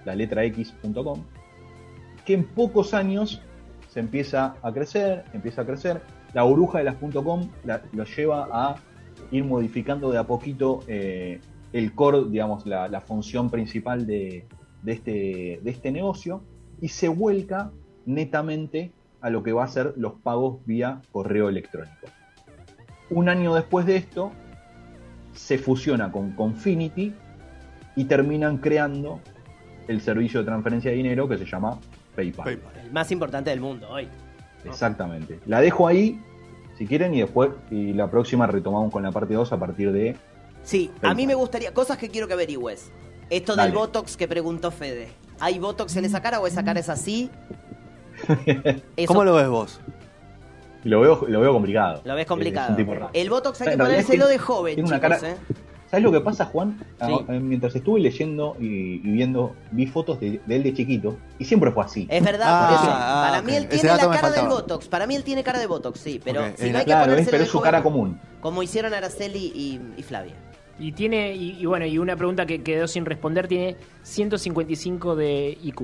la 0.05 0.15
letra 0.15 0.45
X.com, 0.45 1.23
que 2.25 2.35
en 2.35 2.45
pocos 2.45 2.95
años 2.95 3.41
se 3.89 4.01
empieza 4.01 4.57
a 4.63 4.73
crecer, 4.73 5.25
empieza 5.33 5.63
a 5.63 5.67
crecer. 5.67 6.03
La 6.35 6.43
burbuja 6.43 6.79
de 6.79 6.85
las 6.85 6.97
.com 6.97 7.49
la- 7.65 7.83
lo 7.93 8.05
lleva 8.05 8.49
a 8.53 8.77
ir 9.31 9.45
modificando 9.45 10.11
de 10.11 10.19
a 10.19 10.25
poquito 10.25 10.81
eh, 10.87 11.41
el 11.73 11.95
core, 11.95 12.25
digamos, 12.29 12.67
la, 12.67 13.01
función 13.01 13.51
principal 13.51 14.07
de 14.07 14.47
este, 14.85 15.61
de 15.63 15.71
este 15.71 15.91
negocio 15.91 16.43
y 16.81 16.89
se 16.89 17.09
vuelca 17.09 17.71
netamente 18.05 18.93
a 19.21 19.31
lo 19.31 19.43
que 19.43 19.53
va 19.53 19.65
a 19.65 19.69
ser 19.69 19.95
los 19.97 20.15
pagos 20.15 20.65
vía 20.67 21.01
correo 21.11 21.49
electrónico. 21.49 22.07
Un 23.11 23.29
año 23.29 23.55
después 23.55 23.87
de 23.87 23.97
esto, 23.97 24.33
se 25.35 25.59
fusiona 25.59 26.11
con 26.11 26.33
Confinity 26.33 27.15
y 27.95 28.05
terminan 28.05 28.59
creando 28.59 29.21
el 29.89 30.01
servicio 30.01 30.41
de 30.41 30.47
transferencia 30.47 30.91
de 30.91 30.97
dinero 30.97 31.29
que 31.29 31.39
se 31.39 31.45
llama 31.45 31.79
PayPal. 32.17 32.45
PayPal. 32.45 32.73
El 32.85 32.93
más 32.93 33.11
importante 33.13 33.51
del 33.51 33.61
mundo 33.61 33.89
hoy. 33.91 34.09
Exactamente. 34.65 35.39
La 35.47 35.61
dejo 35.61 35.87
ahí, 35.87 36.21
si 36.77 36.87
quieren, 36.87 37.15
y 37.15 37.21
después, 37.21 37.51
y 37.71 37.93
la 37.93 38.11
próxima 38.11 38.47
retomamos 38.47 38.93
con 38.93 39.03
la 39.03 39.13
parte 39.13 39.35
2 39.35 39.53
a 39.53 39.59
partir 39.59 39.93
de... 39.93 40.17
Sí, 40.65 40.91
a 41.03 41.15
mí 41.15 41.27
me 41.27 41.35
gustaría, 41.35 41.73
cosas 41.73 41.97
que 41.99 42.09
quiero 42.09 42.27
que 42.27 42.33
averigües. 42.33 42.91
Esto 43.31 43.55
Dale. 43.55 43.69
del 43.71 43.79
Botox 43.79 44.17
que 44.17 44.27
preguntó 44.27 44.73
Fede. 44.73 45.09
¿Hay 45.39 45.59
Botox 45.61 45.95
en 45.97 46.05
esa 46.07 46.21
cara 46.21 46.41
o 46.41 46.47
esa 46.47 46.65
cara 46.65 46.81
es 46.81 46.89
así? 46.89 47.31
Eso- 48.97 49.07
¿Cómo 49.07 49.23
lo 49.25 49.35
ves 49.35 49.49
vos? 49.49 49.81
Lo 50.89 51.01
veo, 51.01 51.25
lo 51.29 51.41
veo 51.41 51.53
complicado. 51.53 52.01
Lo 52.05 52.15
ves 52.15 52.23
Es 52.23 52.29
complicado. 52.29 52.71
un 52.71 52.77
tipo 52.77 52.95
raro. 52.95 53.11
El 53.13 53.29
Botox 53.31 53.61
hay 53.63 53.69
que 53.71 53.77
ponérselo 53.79 54.27
de 54.29 54.39
joven, 54.39 54.75
tiene 54.77 54.89
una 54.89 54.97
chicos, 54.99 55.19
cara- 55.19 55.33
¿eh? 55.33 55.37
¿Sabes 55.91 56.03
lo 56.05 56.11
que 56.11 56.21
pasa, 56.21 56.47
Juan? 56.47 56.79
Ah, 56.99 57.07
Sí. 57.07 57.25
eh, 57.29 57.39
Mientras 57.39 57.75
estuve 57.77 58.01
leyendo 58.01 58.57
y, 58.59 58.95
y 58.97 59.11
viendo, 59.13 59.55
vi 59.71 59.87
fotos 59.87 60.19
de, 60.19 60.41
de 60.45 60.57
él 60.57 60.63
de 60.65 60.75
chiquito 60.75 61.17
y 61.39 61.45
siempre 61.45 61.71
fue 61.71 61.85
así. 61.85 62.09
Es 62.11 62.25
verdad, 62.25 62.47
Ah, 62.49 62.67
por 62.69 62.77
eso. 62.77 62.93
ah, 62.93 63.29
para 63.31 63.43
mí 63.43 63.55
él 63.55 63.69
tiene 63.69 63.89
la 63.97 64.11
cara 64.11 64.31
del. 64.31 64.47
Botox. 64.49 64.89
Para 64.89 65.07
mí 65.07 65.15
él 65.15 65.23
tiene 65.23 65.45
cara 65.45 65.61
de 65.61 65.67
Botox, 65.67 66.01
sí. 66.01 66.21
Pero 66.25 66.43
si 66.57 66.67
es 66.67 66.73
no 66.73 66.79
hay 66.79 66.85
que 66.85 66.91
Claro, 66.91 67.15
es, 67.15 67.29
pero 67.29 67.43
es 67.45 67.49
su 67.49 67.59
joven, 67.59 67.71
cara 67.71 67.83
común. 67.85 68.21
Como 68.41 68.63
hicieron 68.65 68.95
Araceli 68.95 69.53
y, 69.55 69.81
y 69.97 70.03
Flavia. 70.03 70.35
Y 70.79 70.91
tiene, 70.93 71.35
y, 71.35 71.57
y 71.61 71.67
bueno, 71.67 71.87
y 71.87 71.99
una 71.99 72.17
pregunta 72.17 72.47
que 72.47 72.63
quedó 72.63 72.89
sin 72.89 73.05
responder, 73.07 73.47
tiene 73.49 73.77
155 74.03 75.15
de 75.17 75.57
IQ. 75.63 75.83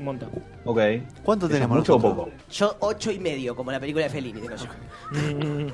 Un 0.00 0.04
montón. 0.06 0.30
Ok. 0.64 0.78
¿Cuánto 1.22 1.46
¿Eso 1.46 1.54
es 1.54 1.60
tenemos 1.60 1.76
mucho 1.78 1.94
o 1.94 1.98
nosotros? 1.98 2.26
poco? 2.26 2.30
Yo 2.50 2.76
ocho 2.80 3.12
y 3.12 3.18
medio, 3.18 3.54
como 3.54 3.70
la 3.70 3.78
película 3.78 4.04
de 4.04 4.10
Fellini, 4.10 4.40
digo 4.40 4.54
yo. 4.56 4.66
Mm, 5.18 5.66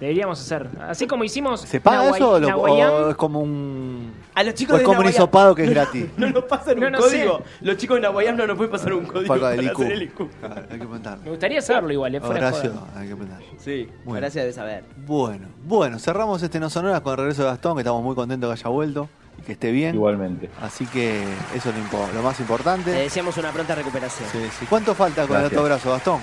Deberíamos 0.00 0.40
hacer. 0.40 0.68
Así 0.80 1.06
como 1.06 1.22
hicimos. 1.22 1.60
¿Se 1.60 1.80
paga 1.80 2.10
Nahuay- 2.10 2.16
eso 2.16 2.30
o, 2.32 2.38
lo- 2.40 2.56
o 2.60 3.10
es 3.10 3.14
como 3.16 3.38
un... 3.40 4.12
A 4.34 4.42
los 4.42 4.52
o 4.52 4.56
chicos 4.56 4.74
es 4.74 4.80
de 4.80 4.84
como 4.84 4.98
un 5.00 5.06
hisopado 5.06 5.54
que 5.54 5.62
es 5.62 5.70
gratis? 5.70 6.06
No 6.16 6.28
nos 6.28 6.42
pasan 6.44 6.80
No, 6.80 6.86
un 6.86 6.92
no 6.92 6.98
código. 6.98 7.38
sé. 7.38 7.44
Los 7.64 7.76
chicos 7.76 7.96
de 7.98 8.00
Nahuayam 8.02 8.36
no 8.36 8.46
nos 8.48 8.56
pueden 8.56 8.72
pasar 8.72 8.92
un 8.94 9.04
código 9.06 9.28
para 9.28 9.50
del 9.50 9.68
hacer 9.68 9.92
el 9.92 10.02
IQ. 10.02 10.20
IQ. 10.22 10.30
Claro, 10.40 10.54
hay 10.56 10.66
que 10.66 10.76
preguntar. 10.78 11.18
Me 11.22 11.30
gustaría 11.30 11.62
saberlo 11.62 11.92
igual, 11.92 12.14
eh, 12.16 12.20
fuera 12.20 12.34
de 12.40 12.46
Horacio, 12.48 12.72
joda. 12.72 13.00
hay 13.00 13.08
que 13.08 13.14
preguntar. 13.16 13.42
Sí, 13.58 13.88
Bueno. 14.04 14.20
gracias 14.20 14.42
debe 14.42 14.52
saber. 14.52 14.84
Bueno, 15.06 15.46
bueno, 15.64 15.98
cerramos 16.00 16.42
este 16.42 16.58
No 16.58 16.68
Sonoras 16.68 17.00
con 17.02 17.12
el 17.12 17.18
regreso 17.18 17.42
de 17.44 17.48
Gastón, 17.50 17.76
que 17.76 17.82
estamos 17.82 18.02
muy 18.02 18.16
contentos 18.16 18.52
que 18.52 18.60
haya 18.60 18.70
vuelto 18.70 19.08
y 19.38 19.42
que 19.42 19.52
esté 19.52 19.70
bien. 19.72 19.94
Igualmente. 19.94 20.50
Así 20.60 20.86
que 20.86 21.22
eso 21.54 21.70
es 21.70 21.76
lo, 22.14 22.22
más 22.22 22.38
Le 22.38 22.42
importante. 22.44 22.90
deseamos 22.90 23.36
una 23.38 23.50
pronta 23.52 23.74
recuperación. 23.74 24.28
Sí, 24.30 24.38
sí. 24.58 24.66
¿Cuánto 24.68 24.94
falta 24.94 25.26
con 25.26 25.38
el 25.38 25.46
otro 25.46 25.64
brazo, 25.64 25.90
Gastón? 25.90 26.20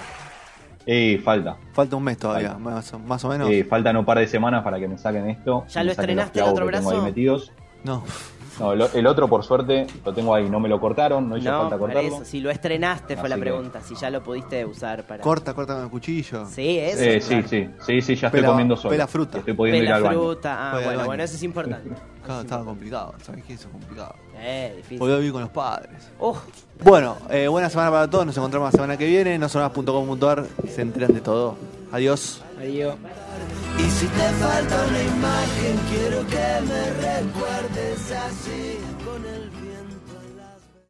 Eh, 0.86 1.22
falta. 1.24 1.58
Falta 1.74 1.96
un 1.96 2.04
mes 2.04 2.18
todavía, 2.18 2.56
más, 2.58 2.94
o- 2.94 3.00
más 3.00 3.24
o 3.24 3.30
menos. 3.30 3.50
Eh, 3.52 3.64
faltan 3.64 3.96
un 3.98 4.06
par 4.06 4.18
de 4.18 4.28
semanas 4.28 4.64
para 4.64 4.80
que 4.80 4.88
me 4.88 4.98
saquen 4.98 5.30
esto. 5.30 5.66
¿Ya 5.70 5.84
lo 5.84 5.92
estrenaste 5.92 6.40
el 6.40 6.46
otro 6.46 6.66
brazo? 6.66 6.92
ahí 6.92 7.02
metidos. 7.02 7.52
No, 7.84 8.04
No, 8.60 8.74
el, 8.74 8.82
el 8.94 9.08
otro, 9.08 9.28
por 9.28 9.44
suerte, 9.44 9.86
lo 10.06 10.14
tengo 10.14 10.34
ahí. 10.34 10.50
No 10.50 10.60
me 10.60 10.70
lo 10.70 10.80
cortaron, 10.80 11.28
no 11.30 11.38
hizo 11.38 11.52
No, 11.52 11.62
falta 11.62 11.78
cortarlo. 11.78 12.16
eso. 12.16 12.26
Si 12.26 12.40
lo 12.40 12.50
estrenaste 12.50 13.16
fue 13.16 13.24
Así 13.24 13.30
la 13.30 13.36
que- 13.36 13.42
pregunta. 13.42 13.82
Si 13.82 13.96
ya 13.96 14.10
lo 14.10 14.24
pudiste 14.24 14.66
usar 14.66 15.04
para. 15.06 15.22
corta, 15.22 15.54
corta 15.54 15.76
con 15.76 15.84
el 15.84 15.90
cuchillo. 15.90 16.46
Sí, 16.46 16.78
eso. 16.80 17.04
Eh, 17.04 17.22
claro. 17.26 17.48
sí, 17.48 17.50
sí, 17.50 17.70
sí, 17.86 18.02
sí, 18.02 18.16
ya 18.16 18.28
estoy 18.28 18.40
Pela- 18.42 18.50
comiendo 18.50 18.76
solo. 18.78 18.90
pela 18.92 19.08
fruta. 19.08 19.38
Estoy 19.40 19.54
pudiendo 19.54 19.78
ir 19.78 19.84
Pela 19.86 19.96
al 19.98 20.04
baño. 20.04 20.20
fruta. 20.20 20.58
Ah, 20.60 20.72
Voy 20.72 20.78
al 20.80 20.84
bueno, 20.86 20.98
baño. 21.00 21.08
bueno, 21.08 21.24
eso 21.24 21.36
es 21.36 21.44
importante. 21.44 21.90
Claro, 22.30 22.42
estaba 22.42 22.64
complicado, 22.64 23.16
¿sabes 23.24 23.44
qué? 23.44 23.54
Eso 23.54 23.70
es 23.70 23.72
complicado. 23.72 24.14
Eh, 24.38 24.74
difícil. 24.78 25.00
Volví 25.00 25.14
a 25.14 25.18
vivir 25.18 25.32
con 25.32 25.42
los 25.42 25.50
padres. 25.50 26.12
Uf, 26.20 26.38
Bueno, 26.84 27.16
eh, 27.32 27.48
buena 27.48 27.72
semana 27.72 27.90
para 27.90 28.08
todos, 28.08 28.24
nos 28.26 28.38
encontramos 28.38 28.68
la 28.68 28.72
semana 28.72 28.98
que 28.98 29.08
viene, 29.08 29.40
no 29.40 29.50
sonoras.com.ar, 29.50 30.46
se 30.68 30.82
enteran 30.84 31.12
de 31.14 31.22
todo. 31.22 31.56
Adiós. 31.92 32.42
Adiós. 32.58 32.96
Y 33.78 33.90
si 33.92 34.06
te 34.08 34.30
falta 34.42 34.86
una 34.88 35.04
imagen, 35.04 35.80
quiero 35.90 36.28
que 36.28 36.48
me 36.68 36.84
recuerdes 37.08 38.12
así. 38.12 38.78